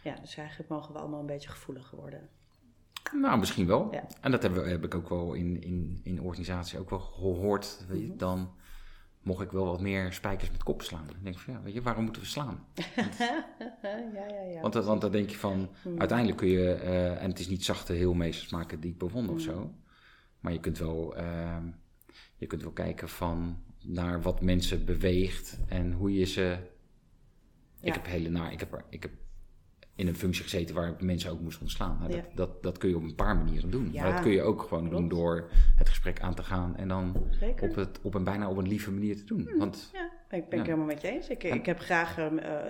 ja 0.03 0.19
dus 0.19 0.38
eigenlijk 0.38 0.69
mogen 0.69 0.93
we 0.93 1.00
allemaal 1.00 1.19
een 1.19 1.25
beetje 1.25 1.50
gevoeliger 1.50 1.97
worden. 1.97 2.29
Nou, 3.22 3.39
misschien 3.39 3.67
wel. 3.67 3.88
Ja. 3.91 4.08
En 4.22 4.32
dat 4.32 4.43
heb, 4.43 4.55
heb, 4.65 4.84
ik 4.84 4.96
ook 4.96 5.10
wel 5.10 5.34
in, 5.34 5.62
in, 5.62 6.00
in 6.03 6.22
organisatie 6.22 6.79
ook 6.79 6.89
wel 6.89 7.00
gehoord. 7.00 7.86
Mm 7.89 8.17
Dan 8.17 8.51
mocht 9.22 9.41
ik 9.41 9.51
wel 9.51 9.65
wat 9.65 9.82
meer 9.82 10.13
spijkers 10.13 10.51
met 10.51 10.63
kop 10.63 10.82
slaan. 10.82 11.05
Dan 11.05 11.15
denk 11.22 11.36
ik 11.36 11.41
van, 11.41 11.53
ja, 11.53 11.62
weet 11.62 11.74
je, 11.74 11.82
waarom 11.82 12.03
moeten 12.03 12.22
we 12.22 12.27
slaan? 12.27 12.65
Want, 12.96 13.17
ja, 14.13 14.27
ja, 14.27 14.41
ja. 14.53 14.62
Want, 14.62 14.74
want 14.74 15.01
dan 15.01 15.12
denk 15.12 15.29
je 15.29 15.38
van, 15.38 15.70
mhm. 15.84 16.00
uiteindelijk 16.00 16.38
kun 16.38 16.48
je, 16.48 16.79
uh, 16.84 17.22
en 17.22 17.29
het 17.29 17.39
is 17.39 17.48
niet 17.48 17.65
zachte 17.65 17.93
heelmeesters 17.93 18.51
maken 18.51 18.79
die 18.79 18.93
bevonden 18.93 19.32
mm 19.32 19.38
of 19.38 19.43
zo. 19.43 19.74
Maar 20.39 20.53
je 20.53 20.60
kunt 20.60 20.77
wel, 20.77 21.17
uh, 21.17 21.58
je 22.38 22.48
kunt 22.48 22.62
wel 22.62 22.72
kijken 22.72 23.10
van 23.10 23.58
naar 23.82 24.22
wat 24.22 24.41
mensen 24.41 24.86
beweegt 24.86 25.60
en 25.67 25.91
hoe 25.91 26.13
je 26.13 26.25
ze. 26.25 26.58
Ik 27.82 27.93
heb 27.93 28.05
hele 28.05 28.29
naar, 28.29 28.51
ik 28.51 28.60
heb, 28.60 28.84
ik 28.89 29.03
heb 29.03 29.12
in 29.95 30.07
een 30.07 30.15
functie 30.15 30.43
gezeten 30.43 30.75
waar 30.75 30.95
mensen 31.00 31.31
ook 31.31 31.39
moesten 31.39 31.62
ontslaan. 31.62 31.97
Nou, 32.00 32.12
dat, 32.12 32.25
dat, 32.35 32.63
dat, 32.63 32.77
kun 32.77 32.89
je 32.89 32.95
op 32.95 33.03
een 33.03 33.15
paar 33.15 33.35
manieren 33.35 33.69
doen. 33.69 33.91
Maar 33.93 34.12
dat 34.12 34.21
kun 34.21 34.31
je 34.31 34.41
ook 34.41 34.62
gewoon 34.62 34.89
doen 34.89 35.07
door 35.07 35.50
het 35.75 35.89
gesprek 35.89 36.21
aan 36.21 36.35
te 36.35 36.43
gaan 36.43 36.75
en 36.75 36.88
dan 36.88 37.15
op, 37.62 37.75
het, 37.75 38.00
op 38.01 38.13
een 38.13 38.23
bijna 38.23 38.50
op 38.50 38.57
een 38.57 38.67
lieve 38.67 38.91
manier 38.91 39.15
te 39.15 39.25
doen. 39.25 39.47
Hmm. 39.50 39.59
Want, 39.59 39.89
ja, 39.93 40.09
ik 40.33 40.49
ben 40.49 40.59
ik 40.59 40.65
helemaal 40.65 40.85
met 40.85 41.01
je 41.01 41.07
eens. 41.07 41.27
Ik, 41.27 41.43
ik 41.43 41.65
heb 41.65 41.79
graag 41.79 42.17
uh, 42.17 42.25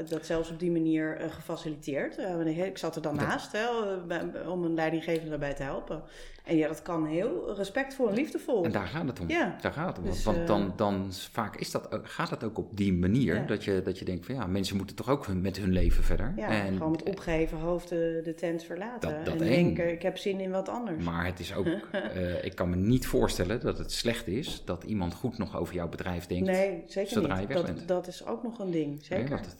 dat 0.09 0.25
zelfs 0.25 0.51
op 0.51 0.59
die 0.59 0.71
manier 0.71 1.21
uh, 1.21 1.31
gefaciliteerd. 1.31 2.19
Uh, 2.19 2.65
ik 2.65 2.77
zat 2.77 2.95
er 2.95 3.01
dan 3.01 3.15
naast 3.15 3.51
hè, 3.51 3.67
om 4.47 4.63
een 4.63 4.73
leidinggevende 4.73 5.29
daarbij 5.29 5.53
te 5.53 5.63
helpen. 5.63 6.03
En 6.43 6.57
ja, 6.57 6.67
dat 6.67 6.81
kan 6.81 7.05
heel 7.05 7.55
respectvol 7.55 8.09
en 8.09 8.15
liefdevol. 8.15 8.63
En 8.63 8.71
daar 8.71 8.87
gaat 8.87 9.07
het 9.07 9.19
om. 9.19 9.29
Ja. 9.29 9.55
Daar 9.61 9.71
gaat 9.71 9.87
het 9.87 9.97
om. 9.97 10.03
Dus, 10.11 10.23
Want 10.23 10.47
dan, 10.47 10.73
dan 10.75 11.07
vaak 11.31 11.55
is 11.55 11.71
dat, 11.71 11.87
gaat 12.03 12.29
het 12.29 12.43
ook 12.43 12.57
op 12.57 12.77
die 12.77 12.93
manier. 12.93 13.47
Dat, 13.47 13.63
je, 13.63 13.81
dat 13.83 13.99
je 13.99 14.05
denkt 14.05 14.25
van 14.25 14.35
ja, 14.35 14.47
mensen 14.47 14.77
moeten 14.77 14.95
toch 14.95 15.09
ook 15.09 15.27
met 15.27 15.57
hun 15.57 15.71
leven 15.71 16.03
verder. 16.03 16.33
Ja, 16.35 16.47
en, 16.47 16.73
gewoon 16.73 16.91
met 16.91 17.03
opgeheven 17.03 17.57
hoofd 17.57 17.89
de, 17.89 18.21
de 18.23 18.35
tent 18.35 18.63
verlaten. 18.63 19.09
Dat, 19.09 19.25
dat 19.25 19.33
en 19.33 19.47
denken, 19.47 19.91
ik 19.91 20.01
heb 20.01 20.17
zin 20.17 20.39
in 20.39 20.51
wat 20.51 20.69
anders. 20.69 21.03
Maar 21.03 21.25
het 21.25 21.39
is 21.39 21.55
ook, 21.55 21.67
ik 22.41 22.55
kan 22.55 22.69
me 22.69 22.75
niet 22.75 23.07
voorstellen 23.07 23.59
dat 23.59 23.77
het 23.77 23.91
slecht 23.91 24.27
is 24.27 24.61
dat 24.65 24.83
iemand 24.83 25.13
goed 25.13 25.37
nog 25.37 25.57
over 25.57 25.75
jouw 25.75 25.89
bedrijf 25.89 26.25
denkt. 26.25 26.47
Nee, 26.47 26.83
zeker 26.87 27.11
zodra 27.11 27.39
niet. 27.39 27.47
Je 27.47 27.52
weg 27.53 27.65
dat, 27.65 27.75
bent. 27.75 27.87
dat 27.87 28.07
is 28.07 28.25
ook 28.25 28.43
nog 28.43 28.59
een 28.59 28.71
ding. 28.71 29.05
Zeker. 29.05 29.29
Nee, 29.29 29.43
dat, 29.43 29.59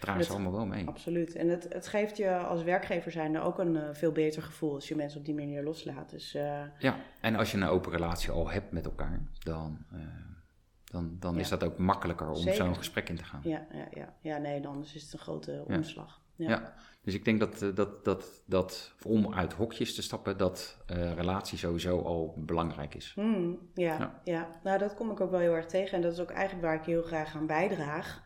dat, 0.00 0.24
ze 0.24 0.32
allemaal 0.32 0.52
wel 0.52 0.66
mee. 0.66 0.86
Absoluut. 0.86 1.34
En 1.34 1.48
het, 1.48 1.66
het 1.72 1.86
geeft 1.86 2.16
je 2.16 2.36
als 2.36 2.62
werkgever 2.62 3.10
zijn 3.10 3.40
ook 3.40 3.58
een 3.58 3.74
uh, 3.74 3.88
veel 3.92 4.12
beter 4.12 4.42
gevoel 4.42 4.74
als 4.74 4.88
je 4.88 4.96
mensen 4.96 5.18
op 5.18 5.24
die 5.24 5.34
manier 5.34 5.62
loslaat. 5.62 6.10
Dus, 6.10 6.34
uh, 6.34 6.60
ja, 6.78 6.96
en 7.20 7.36
als 7.36 7.50
je 7.50 7.56
een 7.56 7.64
open 7.64 7.92
relatie 7.92 8.30
al 8.30 8.50
hebt 8.50 8.72
met 8.72 8.84
elkaar, 8.84 9.20
dan, 9.38 9.78
uh, 9.92 10.00
dan, 10.84 11.16
dan 11.20 11.38
is 11.38 11.48
dat 11.48 11.64
ook 11.64 11.78
makkelijker 11.78 12.30
om 12.30 12.52
zo'n 12.52 12.76
gesprek 12.76 13.08
in 13.08 13.16
te 13.16 13.24
gaan. 13.24 13.40
Ja, 13.44 13.66
ja, 13.72 13.88
ja. 13.90 14.14
ja, 14.20 14.38
nee, 14.38 14.60
dan 14.60 14.84
is 14.94 15.02
het 15.02 15.12
een 15.12 15.18
grote 15.18 15.64
omslag. 15.66 16.20
Ja. 16.36 16.48
ja. 16.48 16.74
dus 17.02 17.14
ik 17.14 17.24
denk 17.24 17.40
dat, 17.40 17.76
dat, 17.76 18.04
dat, 18.04 18.42
dat 18.46 18.94
om 19.02 19.34
uit 19.34 19.52
hokjes 19.52 19.94
te 19.94 20.02
stappen, 20.02 20.36
dat 20.36 20.78
uh, 20.90 21.12
relatie 21.12 21.58
sowieso 21.58 22.02
al 22.02 22.34
belangrijk 22.36 22.94
is. 22.94 23.12
Hmm, 23.14 23.58
ja, 23.74 24.20
ja, 24.24 24.48
nou 24.62 24.78
dat 24.78 24.94
kom 24.94 25.10
ik 25.10 25.20
ook 25.20 25.30
wel 25.30 25.40
heel 25.40 25.54
erg 25.54 25.66
tegen. 25.66 25.96
En 25.96 26.02
dat 26.02 26.12
is 26.12 26.20
ook 26.20 26.30
eigenlijk 26.30 26.66
waar 26.66 26.74
ik 26.74 26.84
heel 26.84 27.02
graag 27.02 27.36
aan 27.36 27.46
bijdraag 27.46 28.24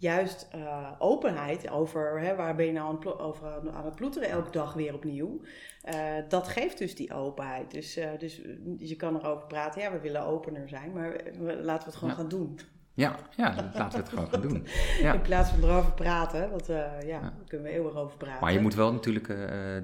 juist 0.00 0.48
uh, 0.54 0.92
openheid 0.98 1.70
over 1.70 2.20
hè, 2.20 2.36
waar 2.36 2.56
ben 2.56 2.66
je 2.66 2.72
nou 2.72 2.88
aan, 2.88 3.18
over 3.18 3.70
aan 3.72 3.84
het 3.84 3.94
ploeteren 3.94 4.28
elke 4.28 4.50
dag 4.50 4.72
weer 4.72 4.94
opnieuw. 4.94 5.40
Uh, 5.84 6.14
dat 6.28 6.48
geeft 6.48 6.78
dus 6.78 6.94
die 6.94 7.14
openheid. 7.14 7.70
Dus, 7.70 7.98
uh, 7.98 8.18
dus 8.18 8.40
je 8.76 8.96
kan 8.96 9.16
erover 9.16 9.46
praten, 9.46 9.80
ja, 9.80 9.92
we 9.92 10.00
willen 10.00 10.22
opener 10.22 10.68
zijn, 10.68 10.92
maar 10.92 11.22
laten 11.40 11.84
we 11.84 11.90
het 11.90 11.94
gewoon 11.94 12.14
gaan 12.14 12.28
doen. 12.28 12.58
Ja, 13.00 13.18
ja, 13.36 13.70
laten 13.74 13.90
we 13.90 14.04
het 14.04 14.08
gewoon 14.08 14.28
gaan 14.28 14.40
doen. 14.40 14.66
Ja. 15.02 15.12
In 15.12 15.20
plaats 15.20 15.50
van 15.50 15.64
erover 15.64 15.92
praten, 15.92 16.50
want 16.50 16.66
ja, 16.66 17.00
ja, 17.00 17.20
daar 17.20 17.32
kunnen 17.46 17.66
we 17.66 17.72
eeuwig 17.72 17.94
over 17.94 18.16
praten. 18.16 18.40
Maar 18.40 18.52
je 18.52 18.60
moet 18.60 18.74
wel 18.74 18.92
natuurlijk, 18.92 19.26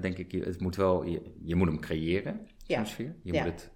denk 0.01 0.17
ik, 0.17 0.31
het 0.31 0.59
moet 0.59 0.75
wel, 0.75 1.03
je, 1.03 1.21
je 1.43 1.55
moet 1.55 1.67
hem 1.67 1.79
creëren, 1.79 2.47
ja. 2.65 2.83
sfeer. 2.83 3.15
Je 3.23 3.33
moet 3.33 3.43
het 3.43 3.71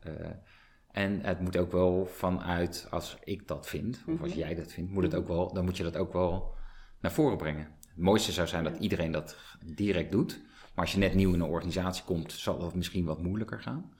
en 0.91 1.19
het 1.21 1.39
moet 1.39 1.58
ook 1.58 1.71
wel 1.71 2.06
vanuit, 2.06 2.88
als 2.89 3.17
ik 3.23 3.47
dat 3.47 3.67
vind, 3.67 4.04
of 4.08 4.21
als 4.21 4.30
mhm. 4.30 4.39
jij 4.39 4.56
dat 4.56 4.71
vindt, 4.71 4.91
moet 4.91 5.04
het 5.04 5.15
ook 5.15 5.27
wel, 5.27 5.54
dan 5.54 5.65
moet 5.65 5.77
je 5.77 5.84
dat 5.84 5.97
ook 5.97 6.13
wel 6.13 6.54
naar 6.99 7.12
voren 7.12 7.38
brengen. 7.38 7.67
Het 7.80 8.04
mooiste 8.04 8.32
zou 8.32 8.47
zijn 8.47 8.63
dat 8.63 8.77
iedereen 8.77 9.12
dat 9.12 9.38
direct 9.65 10.12
doet. 10.12 10.41
Maar 10.75 10.86
als 10.86 10.91
je 10.91 10.99
net 10.99 11.13
nieuw 11.13 11.34
in 11.34 11.39
een 11.39 11.49
organisatie 11.49 12.04
komt, 12.04 12.32
zal 12.32 12.60
dat 12.60 12.75
misschien 12.75 13.06
wat 13.06 13.21
moeilijker 13.21 13.62
gaan. 13.62 13.93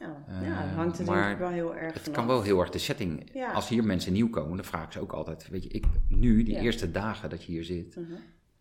Ja, 0.00 0.24
uh, 0.28 0.46
ja 0.48 0.62
het 0.62 0.74
hangt 0.74 0.98
er 0.98 1.04
maar 1.04 1.38
wel 1.38 1.48
heel 1.48 1.76
erg 1.76 1.94
Het 1.94 2.10
kan 2.10 2.26
wel 2.26 2.42
heel 2.42 2.60
erg 2.60 2.70
de 2.70 2.78
setting. 2.78 3.32
Als 3.54 3.68
hier 3.68 3.84
mensen 3.84 4.12
nieuw 4.12 4.30
komen, 4.30 4.56
dan 4.56 4.64
vraag 4.64 4.84
ik 4.84 4.92
ze 4.92 5.00
ook 5.00 5.12
altijd. 5.12 5.48
Weet 5.48 5.62
je, 5.62 5.68
ik 5.68 5.84
nu, 6.08 6.42
die 6.42 6.58
eerste 6.58 6.90
dagen 6.90 7.30
dat 7.30 7.44
je 7.44 7.52
hier 7.52 7.64
zit, 7.64 7.96
uh 7.96 8.04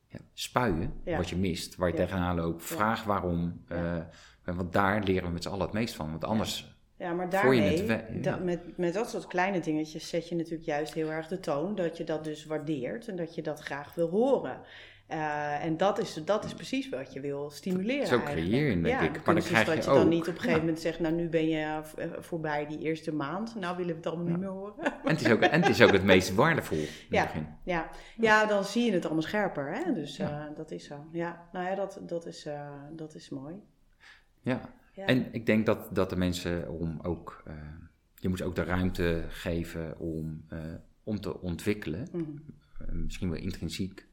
ja, 0.07 0.19
spuien 0.33 0.93
wat 1.05 1.29
je 1.29 1.35
mist, 1.35 1.75
waar 1.75 1.89
je 1.89 1.95
tegenaan 1.95 2.35
loopt. 2.35 2.63
Vraag 2.63 3.03
waarom. 3.03 3.61
Uh, 3.71 3.97
want 4.43 4.73
daar 4.73 5.03
leren 5.03 5.27
we 5.27 5.33
met 5.33 5.43
z'n 5.43 5.49
allen 5.49 5.65
het 5.65 5.73
meest 5.73 5.95
van. 5.95 6.09
Want 6.09 6.23
anders 6.23 6.79
ja, 6.99 7.13
maar 7.13 7.29
daarmee, 7.29 7.85
dat, 8.21 8.43
met, 8.43 8.77
met 8.77 8.93
dat 8.93 9.09
soort 9.09 9.27
kleine 9.27 9.59
dingetjes 9.59 10.09
zet 10.09 10.29
je 10.29 10.35
natuurlijk 10.35 10.65
juist 10.65 10.93
heel 10.93 11.11
erg 11.11 11.27
de 11.27 11.39
toon 11.39 11.75
dat 11.75 11.97
je 11.97 12.03
dat 12.03 12.23
dus 12.23 12.45
waardeert 12.45 13.07
en 13.07 13.15
dat 13.15 13.35
je 13.35 13.41
dat 13.41 13.59
graag 13.59 13.93
wil 13.95 14.09
horen. 14.09 14.61
Uh, 15.11 15.63
en 15.63 15.77
dat 15.77 15.99
is, 15.99 16.13
dat 16.25 16.43
is 16.45 16.53
precies 16.53 16.89
wat 16.89 17.13
je 17.13 17.19
wil 17.19 17.49
stimuleren. 17.49 18.07
Zo 18.07 18.19
creëer 18.19 18.69
je, 18.69 18.81
denk 18.81 18.85
ja, 18.85 18.99
ik. 18.99 19.25
Maar 19.25 19.35
dan 19.35 19.43
krijg 19.43 19.65
dat 19.65 19.83
je, 19.83 19.91
dan 19.91 20.07
niet 20.07 20.27
op 20.27 20.33
een 20.33 20.39
gegeven 20.39 20.59
moment 20.65 20.79
zegt, 20.79 20.99
nou 20.99 21.15
nu 21.15 21.29
ben 21.29 21.47
je 21.47 21.81
eh, 21.97 22.09
voorbij 22.19 22.67
die 22.67 22.79
eerste 22.79 23.13
maand, 23.13 23.55
nou 23.55 23.77
willen 23.77 23.91
we 23.91 23.97
het 23.97 24.07
allemaal 24.07 24.25
niet 24.25 24.37
meer 24.37 24.49
horen. 24.49 24.73
En 24.83 24.93
het, 25.03 25.21
is 25.21 25.31
ook, 25.31 25.41
en 25.41 25.61
het 25.61 25.69
is 25.69 25.81
ook 25.81 25.91
het 25.91 26.03
meest 26.03 26.33
waardevol. 26.35 26.85
Ja, 27.09 27.31
ja, 27.63 27.89
ja, 28.17 28.45
dan 28.45 28.63
zie 28.63 28.85
je 28.85 28.91
het 28.91 29.05
allemaal 29.05 29.23
scherper. 29.23 29.73
Hè? 29.73 29.93
Dus 29.93 30.19
uh, 30.19 30.43
dat 30.55 30.71
is 30.71 30.85
zo. 30.85 31.05
Ja, 31.11 31.47
nou 31.51 31.65
ja, 31.65 31.75
dat, 31.75 31.99
dat, 32.01 32.25
is, 32.25 32.45
uh, 32.45 32.71
dat 32.91 33.15
is 33.15 33.29
mooi. 33.29 33.55
Ja, 34.41 34.61
en 34.95 35.33
ik 35.33 35.45
denk 35.45 35.65
dat, 35.65 35.95
dat 35.95 36.09
de 36.09 36.15
mensen 36.15 36.69
om 36.69 36.99
ook, 37.01 37.43
je 38.15 38.29
moet 38.29 38.41
ook 38.41 38.55
de 38.55 38.63
ruimte 38.63 39.23
geven 39.27 39.99
om, 39.99 40.45
om 41.03 41.19
te 41.19 41.41
ontwikkelen. 41.41 42.07
Mm. 42.11 42.41
misschien 42.91 43.29
wel 43.29 43.39
intrinsiek. 43.39 44.07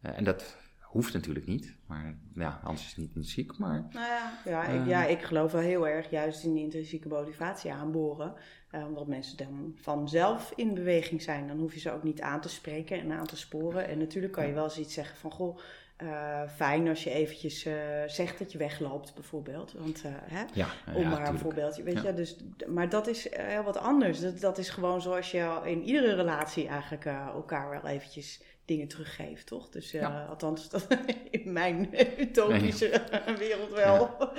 En 0.00 0.24
dat 0.24 0.56
hoeft 0.80 1.12
natuurlijk 1.12 1.46
niet, 1.46 1.76
maar 1.86 2.18
ja, 2.34 2.60
anders 2.62 2.82
is 2.82 2.88
het 2.88 2.98
niet 2.98 3.06
intrinsiek. 3.06 3.58
Maar, 3.58 3.88
nou 3.90 4.06
ja, 4.06 4.32
ja, 4.44 4.64
ik, 4.64 4.86
ja, 4.86 5.04
ik 5.04 5.22
geloof 5.22 5.52
wel 5.52 5.60
heel 5.60 5.88
erg 5.88 6.10
juist 6.10 6.44
in 6.44 6.54
die 6.54 6.64
intrinsieke 6.64 7.08
motivatie 7.08 7.72
aanboren. 7.72 8.34
omdat 8.72 9.06
mensen 9.06 9.36
dan 9.36 9.72
vanzelf 9.74 10.52
in 10.56 10.74
beweging 10.74 11.22
zijn. 11.22 11.46
Dan 11.46 11.58
hoef 11.58 11.74
je 11.74 11.80
ze 11.80 11.92
ook 11.92 12.02
niet 12.02 12.20
aan 12.20 12.40
te 12.40 12.48
spreken 12.48 13.00
en 13.00 13.12
aan 13.12 13.26
te 13.26 13.36
sporen. 13.36 13.88
En 13.88 13.98
natuurlijk 13.98 14.32
kan 14.32 14.46
je 14.46 14.52
wel 14.52 14.64
eens 14.64 14.78
iets 14.78 14.94
zeggen 14.94 15.16
van, 15.16 15.30
goh, 15.30 15.58
uh, 16.02 16.42
fijn 16.48 16.88
als 16.88 17.04
je 17.04 17.10
eventjes 17.10 17.66
uh, 17.66 17.74
zegt 18.06 18.38
dat 18.38 18.52
je 18.52 18.58
wegloopt, 18.58 19.14
bijvoorbeeld. 19.14 19.72
Want, 19.72 20.04
uh, 20.04 20.12
hè, 20.14 20.44
ja, 20.52 20.68
om 20.94 21.02
ja, 21.02 21.08
maar 21.08 21.28
een 21.28 21.38
voorbeeldje, 21.38 21.82
weet 21.82 22.02
je. 22.02 22.14
Dus, 22.14 22.36
maar 22.66 22.88
dat 22.88 23.06
is 23.06 23.28
heel 23.30 23.62
wat 23.62 23.78
anders. 23.78 24.20
Dat, 24.20 24.40
dat 24.40 24.58
is 24.58 24.70
gewoon 24.70 25.00
zoals 25.00 25.30
je 25.30 25.60
in 25.64 25.82
iedere 25.82 26.14
relatie 26.14 26.68
eigenlijk 26.68 27.04
elkaar 27.04 27.70
wel 27.70 27.86
eventjes 27.86 28.42
dingen 28.68 28.88
teruggeeft, 28.88 29.46
toch? 29.46 29.68
Dus 29.68 29.96
althans, 30.28 30.68
dat 30.68 30.86
in 31.30 31.52
mijn 31.52 31.88
utopische 32.24 33.02
wereld 33.38 33.70
wel. 33.70 34.32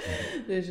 dus 0.48 0.68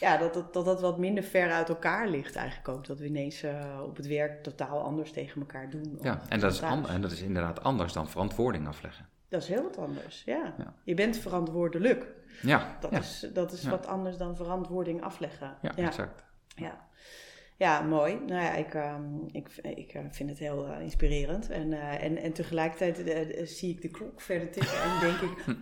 ja, 0.00 0.16
dat, 0.18 0.34
dat, 0.34 0.52
dat 0.52 0.64
dat 0.64 0.80
wat 0.80 0.98
minder 0.98 1.24
ver 1.24 1.52
uit 1.52 1.68
elkaar 1.68 2.08
ligt 2.08 2.36
eigenlijk 2.36 2.68
ook. 2.68 2.86
Dat 2.86 2.98
we 2.98 3.06
ineens 3.06 3.44
op 3.82 3.96
het 3.96 4.06
werk 4.06 4.42
totaal 4.42 4.80
anders 4.80 5.12
tegen 5.12 5.40
elkaar 5.40 5.70
doen. 5.70 5.98
Ja, 6.02 6.20
en 6.28 6.40
dat, 6.40 6.52
is 6.52 6.60
en 6.60 7.00
dat 7.00 7.12
is 7.12 7.22
inderdaad 7.22 7.62
anders 7.62 7.92
dan 7.92 8.08
verantwoording 8.08 8.68
afleggen. 8.68 9.06
Dat 9.28 9.42
is 9.42 9.48
heel 9.48 9.62
wat 9.62 9.78
anders, 9.78 10.22
ja. 10.24 10.54
Je 10.84 10.94
bent 10.94 11.16
verantwoordelijk. 11.16 12.06
Ja. 12.42 12.76
Dat 12.80 12.92
is, 12.92 13.30
dat 13.32 13.52
is 13.52 13.64
wat 13.64 13.86
anders 13.86 14.16
dan 14.16 14.36
verantwoording 14.36 15.02
afleggen. 15.02 15.56
Ja, 15.62 15.76
exact. 15.76 16.24
Ja. 16.46 16.86
Ja, 17.58 17.80
mooi. 17.80 18.18
Nou 18.26 18.42
ja, 18.42 18.52
ik, 18.54 18.74
um, 18.74 19.26
ik, 19.32 19.48
ik 19.62 19.94
eh, 19.94 20.02
vind 20.10 20.30
het 20.30 20.38
heel 20.38 20.66
uh, 20.68 20.80
inspirerend. 20.80 21.50
En, 21.50 21.72
uh, 21.72 22.02
en, 22.02 22.16
en 22.16 22.32
tegelijkertijd 22.32 23.02
zie 23.48 23.70
ik 23.70 23.82
de 23.82 23.88
klok 23.88 24.20
verder 24.20 24.50
tikken 24.50 24.82
en 24.82 25.00
denk 25.00 25.20
ik... 25.20 25.56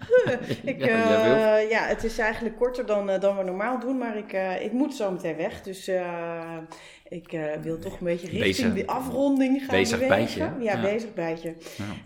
ik 0.74 0.84
ja, 0.84 1.56
ja, 1.56 1.86
het 1.86 2.04
is 2.04 2.18
eigenlijk 2.18 2.56
korter 2.56 2.86
dan, 2.86 3.20
dan 3.20 3.36
we 3.36 3.42
normaal 3.42 3.78
doen, 3.78 3.98
maar 3.98 4.16
ik, 4.16 4.32
ik 4.62 4.72
moet 4.72 4.94
zo 4.94 5.10
meteen 5.10 5.36
weg. 5.36 5.62
Dus 5.62 5.90
Ik 7.08 7.32
uh, 7.32 7.52
wil 7.52 7.78
toch 7.78 7.98
een 7.98 8.06
beetje 8.06 8.28
richting 8.28 8.72
bezig, 8.72 8.86
de 8.86 8.92
afronding 8.92 9.58
gaan 9.58 9.68
bezig 9.68 9.98
bewegen. 9.98 10.38
Bijtje, 10.38 10.64
ja, 10.64 10.80
bezig 10.80 11.14
bijtje. 11.14 11.54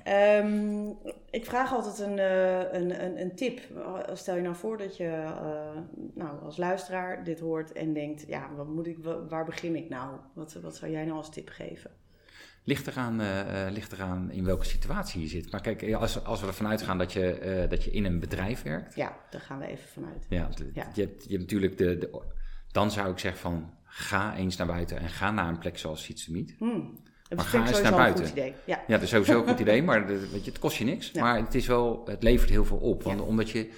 Ja. 0.05 0.39
Um, 0.39 0.97
ik 1.31 1.45
vraag 1.45 1.73
altijd 1.73 1.99
een, 1.99 2.17
uh, 2.17 2.73
een, 2.73 3.05
een, 3.05 3.21
een, 3.21 3.35
tip. 3.35 3.61
Stel 4.13 4.37
je 4.37 4.43
nou 4.43 4.57
voor 4.57 4.79
dat 4.79 4.97
je 4.97 5.05
uh, 5.05 5.81
nou, 6.15 6.43
als 6.43 6.57
luisteraar 6.57 7.25
dit 7.25 7.41
hoort 7.41 7.73
en 7.73 7.93
denkt... 7.93 8.25
ja, 8.27 8.51
wat 8.57 8.69
moet 8.69 8.87
ik, 8.87 8.97
waar 9.29 9.45
begin 9.45 9.77
ik 9.77 9.89
nou? 9.89 10.17
Wat, 10.33 10.59
wat 10.63 10.77
zou 10.77 10.93
jij 10.93 11.05
nou 11.05 11.17
als 11.17 11.31
tip 11.31 11.49
geven? 11.49 11.91
Ligt 12.65 12.87
eraan, 12.87 13.21
ligt 13.73 13.93
eraan 13.93 14.31
in 14.31 14.45
welke 14.45 14.65
situatie 14.65 15.21
je 15.21 15.29
zit. 15.29 15.51
Maar 15.51 15.61
kijk, 15.61 15.93
als, 15.95 16.25
als 16.25 16.41
we 16.41 16.47
ervan 16.47 16.67
uitgaan 16.67 16.99
dat 16.99 17.13
je, 17.13 17.67
dat 17.69 17.85
je 17.85 17.91
in 17.91 18.05
een 18.05 18.21
bedrijf 18.21 18.63
werkt. 18.63 18.95
Ja, 18.95 19.17
daar 19.31 19.41
gaan 19.41 19.59
we 19.59 19.67
even 19.67 19.89
vanuit. 19.89 20.27
Ja, 20.29 20.49
ja. 20.75 20.91
Je, 20.95 21.01
hebt, 21.01 21.25
je 21.25 21.31
hebt 21.31 21.41
natuurlijk 21.41 21.79
de, 21.79 21.99
de, 21.99 22.21
Dan 22.73 22.91
zou 22.91 23.11
ik 23.11 23.19
zeggen 23.19 23.41
van 23.41 23.71
ga 23.85 24.37
eens 24.37 24.57
naar 24.57 24.67
buiten 24.67 24.99
en 24.99 25.09
ga 25.09 25.31
naar 25.31 25.49
een 25.49 25.59
plek 25.59 25.79
zoals 25.79 26.03
Sietsemiet. 26.03 26.55
Hmm. 26.59 26.99
Maar 27.37 27.45
ga 27.45 27.67
eens 27.67 27.83
naar 27.83 27.93
buiten. 27.93 28.25
Een 28.25 28.29
goed 28.29 28.39
idee. 28.39 28.55
Ja. 28.65 28.85
ja, 28.87 28.95
dat 28.95 29.03
is 29.03 29.09
sowieso 29.09 29.41
een 29.41 29.49
goed 29.49 29.61
idee, 29.61 29.83
maar 29.83 30.07
de, 30.07 30.29
weet 30.33 30.45
je, 30.45 30.51
het 30.51 30.61
kost 30.61 30.77
je 30.77 30.85
niks. 30.85 31.11
Ja. 31.11 31.23
Maar 31.23 31.37
het, 31.37 31.55
is 31.55 31.67
wel, 31.67 32.03
het 32.07 32.23
levert 32.23 32.51
heel 32.51 32.65
veel 32.65 32.77
op. 32.77 33.03
Want, 33.03 33.21
Omdat 33.21 33.51
je 33.51 33.71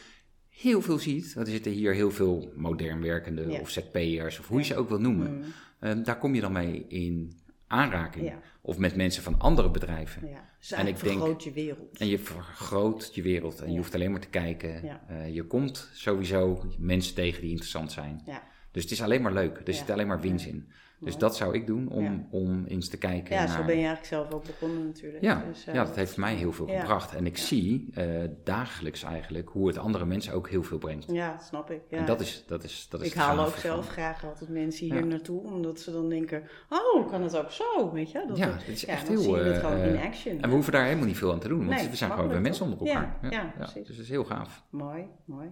heel 0.48 0.82
veel 0.82 0.98
ziet. 0.98 1.34
Want 1.34 1.46
er 1.46 1.52
zitten 1.52 1.72
hier 1.72 1.94
heel 1.94 2.10
veel 2.10 2.52
modern 2.56 3.02
werkende 3.02 3.58
of 3.60 3.70
ZP'ers 3.70 4.38
of 4.38 4.48
hoe 4.48 4.58
je 4.58 4.64
ze 4.64 4.76
ook 4.76 4.88
wil 4.88 5.00
noemen. 5.00 5.44
Mm. 5.80 6.02
daar 6.04 6.18
kom 6.18 6.34
je 6.34 6.40
dan 6.40 6.52
mee 6.52 6.84
in 6.88 7.40
aanraking. 7.66 8.32
Of 8.60 8.78
met 8.78 8.96
mensen 8.96 9.22
van 9.22 9.38
andere 9.38 9.70
bedrijven. 9.70 10.28
Ja. 10.28 10.48
Dus 10.58 10.72
en 10.72 10.86
ik 10.86 10.98
vergroot 10.98 11.44
je 11.44 11.52
wereld. 11.52 11.98
En 11.98 12.06
je 12.06 12.18
vergroot 12.18 13.14
je 13.14 13.22
wereld. 13.22 13.60
En 13.60 13.72
je 13.72 13.76
hoeft 13.76 13.94
alleen 13.94 14.10
maar 14.10 14.20
te 14.20 14.28
kijken. 14.28 15.00
Uh, 15.10 15.34
je 15.34 15.44
komt 15.44 15.90
sowieso 15.92 16.64
mensen 16.78 17.14
tegen 17.14 17.40
die 17.40 17.50
interessant 17.50 17.92
zijn. 17.92 18.22
Dus 18.70 18.82
het 18.82 18.92
is 18.92 19.02
alleen 19.02 19.22
maar 19.22 19.32
leuk. 19.32 19.60
Er 19.64 19.74
zit 19.74 19.90
alleen 19.90 20.06
maar 20.06 20.20
winst 20.20 20.46
in. 20.46 20.68
Dus 21.00 21.18
dat 21.18 21.36
zou 21.36 21.54
ik 21.54 21.66
doen 21.66 21.88
om, 21.88 22.26
om 22.30 22.64
eens 22.64 22.88
te 22.88 22.96
kijken. 22.96 23.34
Ja, 23.34 23.46
zo 23.46 23.56
ben 23.56 23.66
je 23.66 23.86
eigenlijk 23.86 24.04
zelf 24.04 24.32
ook 24.32 24.46
begonnen 24.46 24.86
natuurlijk. 24.86 25.22
Ja, 25.22 25.44
dus, 25.48 25.68
uh, 25.68 25.74
ja 25.74 25.84
dat 25.84 25.96
heeft 25.96 26.16
mij 26.16 26.34
heel 26.34 26.52
veel 26.52 26.66
gebracht. 26.66 27.14
En 27.14 27.26
ik 27.26 27.38
zie 27.38 27.90
uh, 27.98 28.28
dagelijks 28.44 29.02
eigenlijk 29.02 29.48
hoe 29.48 29.66
het 29.66 29.78
andere 29.78 30.04
mensen 30.04 30.32
ook 30.32 30.48
heel 30.48 30.62
veel 30.62 30.78
brengt. 30.78 31.12
Ja, 31.12 31.38
snap 31.38 31.70
ik. 31.70 31.80
Ja. 31.88 31.98
En 31.98 32.04
dat 32.04 32.20
is, 32.20 32.44
dat 32.46 32.64
is, 32.64 32.86
dat 32.90 33.00
is 33.00 33.06
Ik 33.06 33.14
haal 33.14 33.46
ook 33.46 33.56
zelf 33.56 33.88
graag 33.88 34.24
altijd 34.24 34.50
mensen 34.50 34.86
hier 34.86 35.06
naartoe, 35.06 35.40
omdat 35.40 35.80
ze 35.80 35.92
dan 35.92 36.08
denken: 36.08 36.42
oh, 36.68 37.10
kan 37.10 37.22
het 37.22 37.36
ook 37.36 37.50
zo? 37.50 37.92
Weet 37.92 38.10
je? 38.10 38.24
Dat 38.28 38.36
ja, 38.36 38.52
het 38.52 38.68
is 38.68 38.84
echt 38.84 39.08
heel. 39.08 39.46
Uh, 39.46 39.56
gewoon 39.56 39.78
in 39.78 39.96
action. 39.96 40.40
En 40.40 40.48
we 40.48 40.54
hoeven 40.54 40.72
daar 40.72 40.84
helemaal 40.84 41.06
niet 41.06 41.18
veel 41.18 41.32
aan 41.32 41.40
te 41.40 41.48
doen, 41.48 41.66
want 41.66 41.90
we 41.90 41.96
zijn 41.96 42.10
gewoon 42.10 42.28
weer 42.28 42.40
mensen 42.40 42.64
onder 42.64 42.86
elkaar. 42.86 43.18
Ja, 43.30 43.52
precies. 43.56 43.86
Dus 43.86 43.96
dat 43.96 44.04
is 44.04 44.10
heel 44.10 44.24
gaaf. 44.24 44.64
Mooi, 44.70 45.06
mooi. 45.24 45.48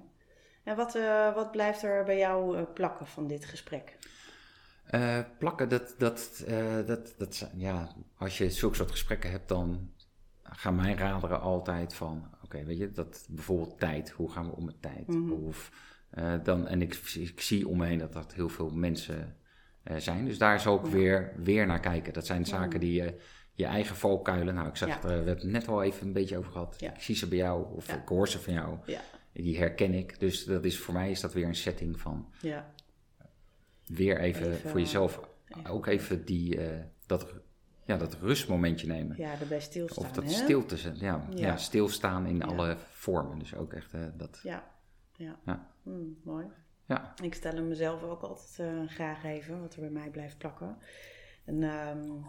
En 0.69 0.77
wat, 0.77 0.99
wat 1.35 1.51
blijft 1.51 1.83
er 1.83 2.05
bij 2.05 2.19
jou 2.19 2.63
plakken 2.63 3.07
van 3.07 3.27
dit 3.27 3.45
gesprek? 3.45 3.97
Uh, 4.91 5.19
plakken, 5.39 5.69
dat, 5.69 5.95
dat, 5.99 6.45
uh, 6.49 6.87
dat, 6.87 7.15
dat, 7.19 7.51
ja, 7.55 7.95
als 8.17 8.39
je 8.39 8.51
zulke 8.51 8.77
soort 8.77 8.91
gesprekken 8.91 9.31
hebt, 9.31 9.49
dan 9.49 9.91
gaan 10.43 10.75
mijn 10.75 10.97
raderen 10.97 11.41
altijd 11.41 11.95
van, 11.95 12.31
oké, 12.45 12.65
weet 12.65 12.79
je, 12.79 12.91
dat 12.91 13.27
bijvoorbeeld 13.31 13.79
tijd, 13.79 14.11
hoe 14.11 14.31
gaan 14.31 14.47
we 14.47 14.57
om 14.57 14.65
met 14.65 14.83
tijd? 14.83 15.07
Mm 15.07 15.29
-hmm. 15.29 15.47
Of, 15.47 15.71
uh, 16.19 16.35
dan, 16.43 16.67
en 16.67 16.83
ik, 16.83 16.95
ik, 17.15 17.41
zie 17.41 17.69
om 17.69 17.77
me 17.77 17.87
heen 17.87 17.99
dat 17.99 18.13
dat 18.13 18.35
heel 18.35 18.49
veel 18.49 18.71
mensen 18.71 19.37
zijn, 19.97 20.25
dus 20.25 20.39
daar 20.39 20.55
ik 20.55 20.65
ja. 20.65 20.89
weer, 20.91 21.33
weer 21.37 21.67
naar 21.67 21.81
kijken. 21.81 22.13
Dat 22.13 22.27
zijn 22.27 22.47
zaken 22.47 22.81
die 22.81 23.03
je, 23.03 23.21
je 23.53 23.67
eigen 23.67 23.97
valkuilen, 23.97 24.55
nou, 24.55 24.69
ik 24.69 24.77
zag, 24.77 24.89
ja. 24.89 25.01
we 25.01 25.09
hebben 25.09 25.35
het 25.35 25.45
net 25.45 25.69
al 25.69 25.83
even 25.83 26.07
een 26.07 26.13
beetje 26.13 26.39
over 26.39 26.53
gehad, 26.53 26.77
ja. 26.79 26.95
ik 26.95 27.01
zie 27.01 27.15
ze 27.15 27.29
bij 27.29 27.39
jou, 27.39 27.75
of 27.75 27.93
ik 27.93 28.09
hoor 28.09 28.29
ze 28.29 28.39
van 28.39 28.53
jou, 28.53 28.79
die 29.43 29.59
herken 29.59 29.95
ik. 29.95 30.21
Dus 30.21 30.45
dat 30.45 30.65
is, 30.65 30.79
voor 30.79 30.95
mij 30.95 31.11
is 31.11 31.21
dat 31.21 31.33
weer 31.33 31.47
een 31.47 31.55
setting 31.55 32.01
van, 32.01 32.29
ja 32.41 32.73
weer 33.89 34.21
even, 34.21 34.59
voor 34.59 34.81
jezelf 34.81 35.21
ook 35.69 35.87
even 35.87 36.25
die, 36.25 36.57
uh, 36.57 36.79
dat, 37.07 37.35
ja, 37.85 37.97
dat 37.97 38.15
rustmomentje 38.21 38.87
nemen. 38.87 39.17
Ja, 39.17 39.41
erbij 39.41 39.61
stilstaan. 39.61 40.05
Of 40.05 40.13
dat 40.13 40.31
stilte, 40.31 40.77
ja, 40.95 41.27
ja. 41.31 41.47
ja, 41.47 41.57
stilstaan 41.57 42.27
in 42.27 42.43
alle 42.43 42.77
vormen. 42.93 43.39
Dus 43.39 43.55
ook 43.55 43.73
echt 43.73 43.95
uh, 43.95 44.07
dat. 44.17 44.41
Ja, 44.43 44.71
ja. 45.17 45.39
ja. 45.45 45.71
Hmm, 45.83 46.19
mooi. 46.23 46.47
Ja. 46.87 47.15
Ik 47.23 47.35
stel 47.35 47.55
hem 47.55 47.69
mezelf 47.69 48.03
ook 48.03 48.23
altijd 48.23 48.57
uh, 48.61 48.89
graag 48.89 49.25
even, 49.25 49.61
wat 49.61 49.75
er 49.75 49.81
bij 49.81 49.91
mij 49.91 50.11
blijft 50.11 50.39
plakken. 50.39 50.77
En 51.45 51.63
um, 51.63 52.25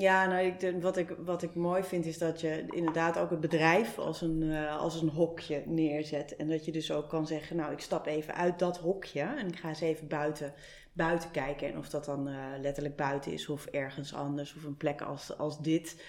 ja, 0.00 0.26
nou, 0.26 0.46
ik, 0.46 0.80
wat, 0.80 0.96
ik, 0.96 1.16
wat 1.24 1.42
ik 1.42 1.54
mooi 1.54 1.82
vind 1.82 2.06
is 2.06 2.18
dat 2.18 2.40
je 2.40 2.64
inderdaad 2.66 3.18
ook 3.18 3.30
het 3.30 3.40
bedrijf 3.40 3.98
als 3.98 4.20
een, 4.20 4.42
uh, 4.42 4.78
als 4.78 5.02
een 5.02 5.08
hokje 5.08 5.62
neerzet. 5.66 6.36
En 6.36 6.48
dat 6.48 6.64
je 6.64 6.72
dus 6.72 6.92
ook 6.92 7.08
kan 7.08 7.26
zeggen, 7.26 7.56
nou 7.56 7.72
ik 7.72 7.80
stap 7.80 8.06
even 8.06 8.34
uit 8.34 8.58
dat 8.58 8.78
hokje 8.78 9.20
en 9.20 9.48
ik 9.48 9.56
ga 9.56 9.68
eens 9.68 9.80
even 9.80 10.08
buiten, 10.08 10.54
buiten 10.92 11.30
kijken. 11.30 11.68
En 11.68 11.78
of 11.78 11.88
dat 11.88 12.04
dan 12.04 12.28
uh, 12.28 12.34
letterlijk 12.60 12.96
buiten 12.96 13.32
is 13.32 13.48
of 13.48 13.66
ergens 13.66 14.14
anders 14.14 14.54
of 14.54 14.64
een 14.64 14.76
plek 14.76 15.00
als, 15.00 15.38
als 15.38 15.60
dit. 15.60 16.04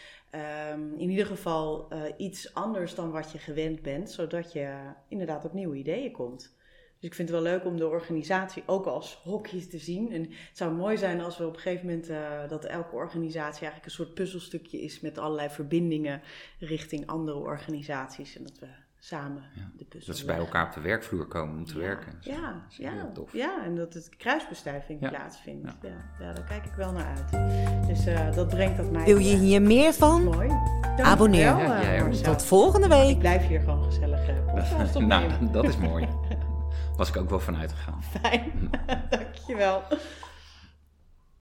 Um, 0.72 0.94
in 0.98 1.10
ieder 1.10 1.26
geval 1.26 1.94
uh, 1.94 2.02
iets 2.18 2.54
anders 2.54 2.96
dan 2.96 3.12
wat 3.12 3.32
je 3.32 3.38
gewend 3.38 3.82
bent, 3.82 4.12
zodat 4.12 4.54
je 4.54 4.74
inderdaad 5.08 5.46
op 5.46 5.54
nieuwe 5.54 5.76
ideeën 5.76 6.12
komt. 6.12 6.56
Dus 7.02 7.10
ik 7.10 7.16
vind 7.16 7.30
het 7.30 7.42
wel 7.42 7.52
leuk 7.52 7.66
om 7.66 7.78
de 7.78 7.88
organisatie 7.88 8.64
ook 8.66 8.86
als 8.86 9.20
hokjes 9.24 9.70
te 9.70 9.78
zien. 9.78 10.12
En 10.12 10.22
het 10.22 10.58
zou 10.58 10.74
mooi 10.74 10.98
zijn 10.98 11.22
als 11.22 11.38
we 11.38 11.48
op 11.48 11.54
een 11.54 11.60
gegeven 11.60 11.86
moment 11.86 12.10
uh, 12.10 12.50
dat 12.50 12.66
elke 12.66 12.96
organisatie 12.96 13.62
eigenlijk 13.62 13.86
een 13.86 13.92
soort 13.92 14.14
puzzelstukje 14.14 14.82
is 14.82 15.00
met 15.00 15.18
allerlei 15.18 15.50
verbindingen 15.50 16.22
richting 16.60 17.08
andere 17.08 17.38
organisaties. 17.38 18.38
En 18.38 18.44
dat 18.44 18.60
we 18.60 18.68
samen 19.00 19.44
ja, 19.56 19.72
de 19.78 19.86
puzzel. 19.86 20.08
Dat 20.08 20.18
ze 20.18 20.26
bij 20.26 20.38
elkaar 20.38 20.66
op 20.68 20.74
de 20.74 20.82
werkvloer 20.82 21.26
komen 21.28 21.58
om 21.58 21.66
te 21.66 21.74
ja, 21.74 21.80
werken. 21.80 22.14
Ja, 22.20 22.66
ja, 22.70 23.12
tof. 23.14 23.34
ja, 23.34 23.64
en 23.64 23.76
dat 23.76 23.94
het 23.94 24.10
kruisbestuiving 24.18 25.00
plaatsvindt. 25.10 25.78
Ja. 25.82 25.90
Ja. 26.20 26.34
daar 26.34 26.44
kijk 26.44 26.66
ik 26.66 26.74
wel 26.74 26.92
naar 26.92 27.16
uit. 27.18 27.88
Dus 27.88 28.08
uh, 28.08 28.34
dat 28.34 28.48
brengt 28.48 28.78
dat 28.78 28.92
mij. 28.92 29.06
Wil 29.06 29.18
je 29.18 29.38
hier 29.38 29.62
meer 29.62 29.94
van? 29.94 30.24
Mooi. 30.24 30.50
Abonneer. 30.98 31.56
Wel, 31.56 32.22
Tot 32.22 32.46
volgende 32.46 32.88
week. 32.88 33.10
Ik 33.10 33.20
blijf 33.20 33.48
hier 33.48 33.60
gewoon 33.60 33.84
gezellig. 33.84 34.30
Uh, 34.30 34.96
nou, 35.08 35.52
dat 35.52 35.64
is 35.64 35.78
mooi 35.78 36.08
was 37.02 37.10
ik 37.10 37.18
ook 37.18 37.30
wel 37.30 37.40
van 37.40 37.58
uitgegaan. 37.58 38.04
Fijn, 38.22 38.70
dankjewel. 39.10 39.84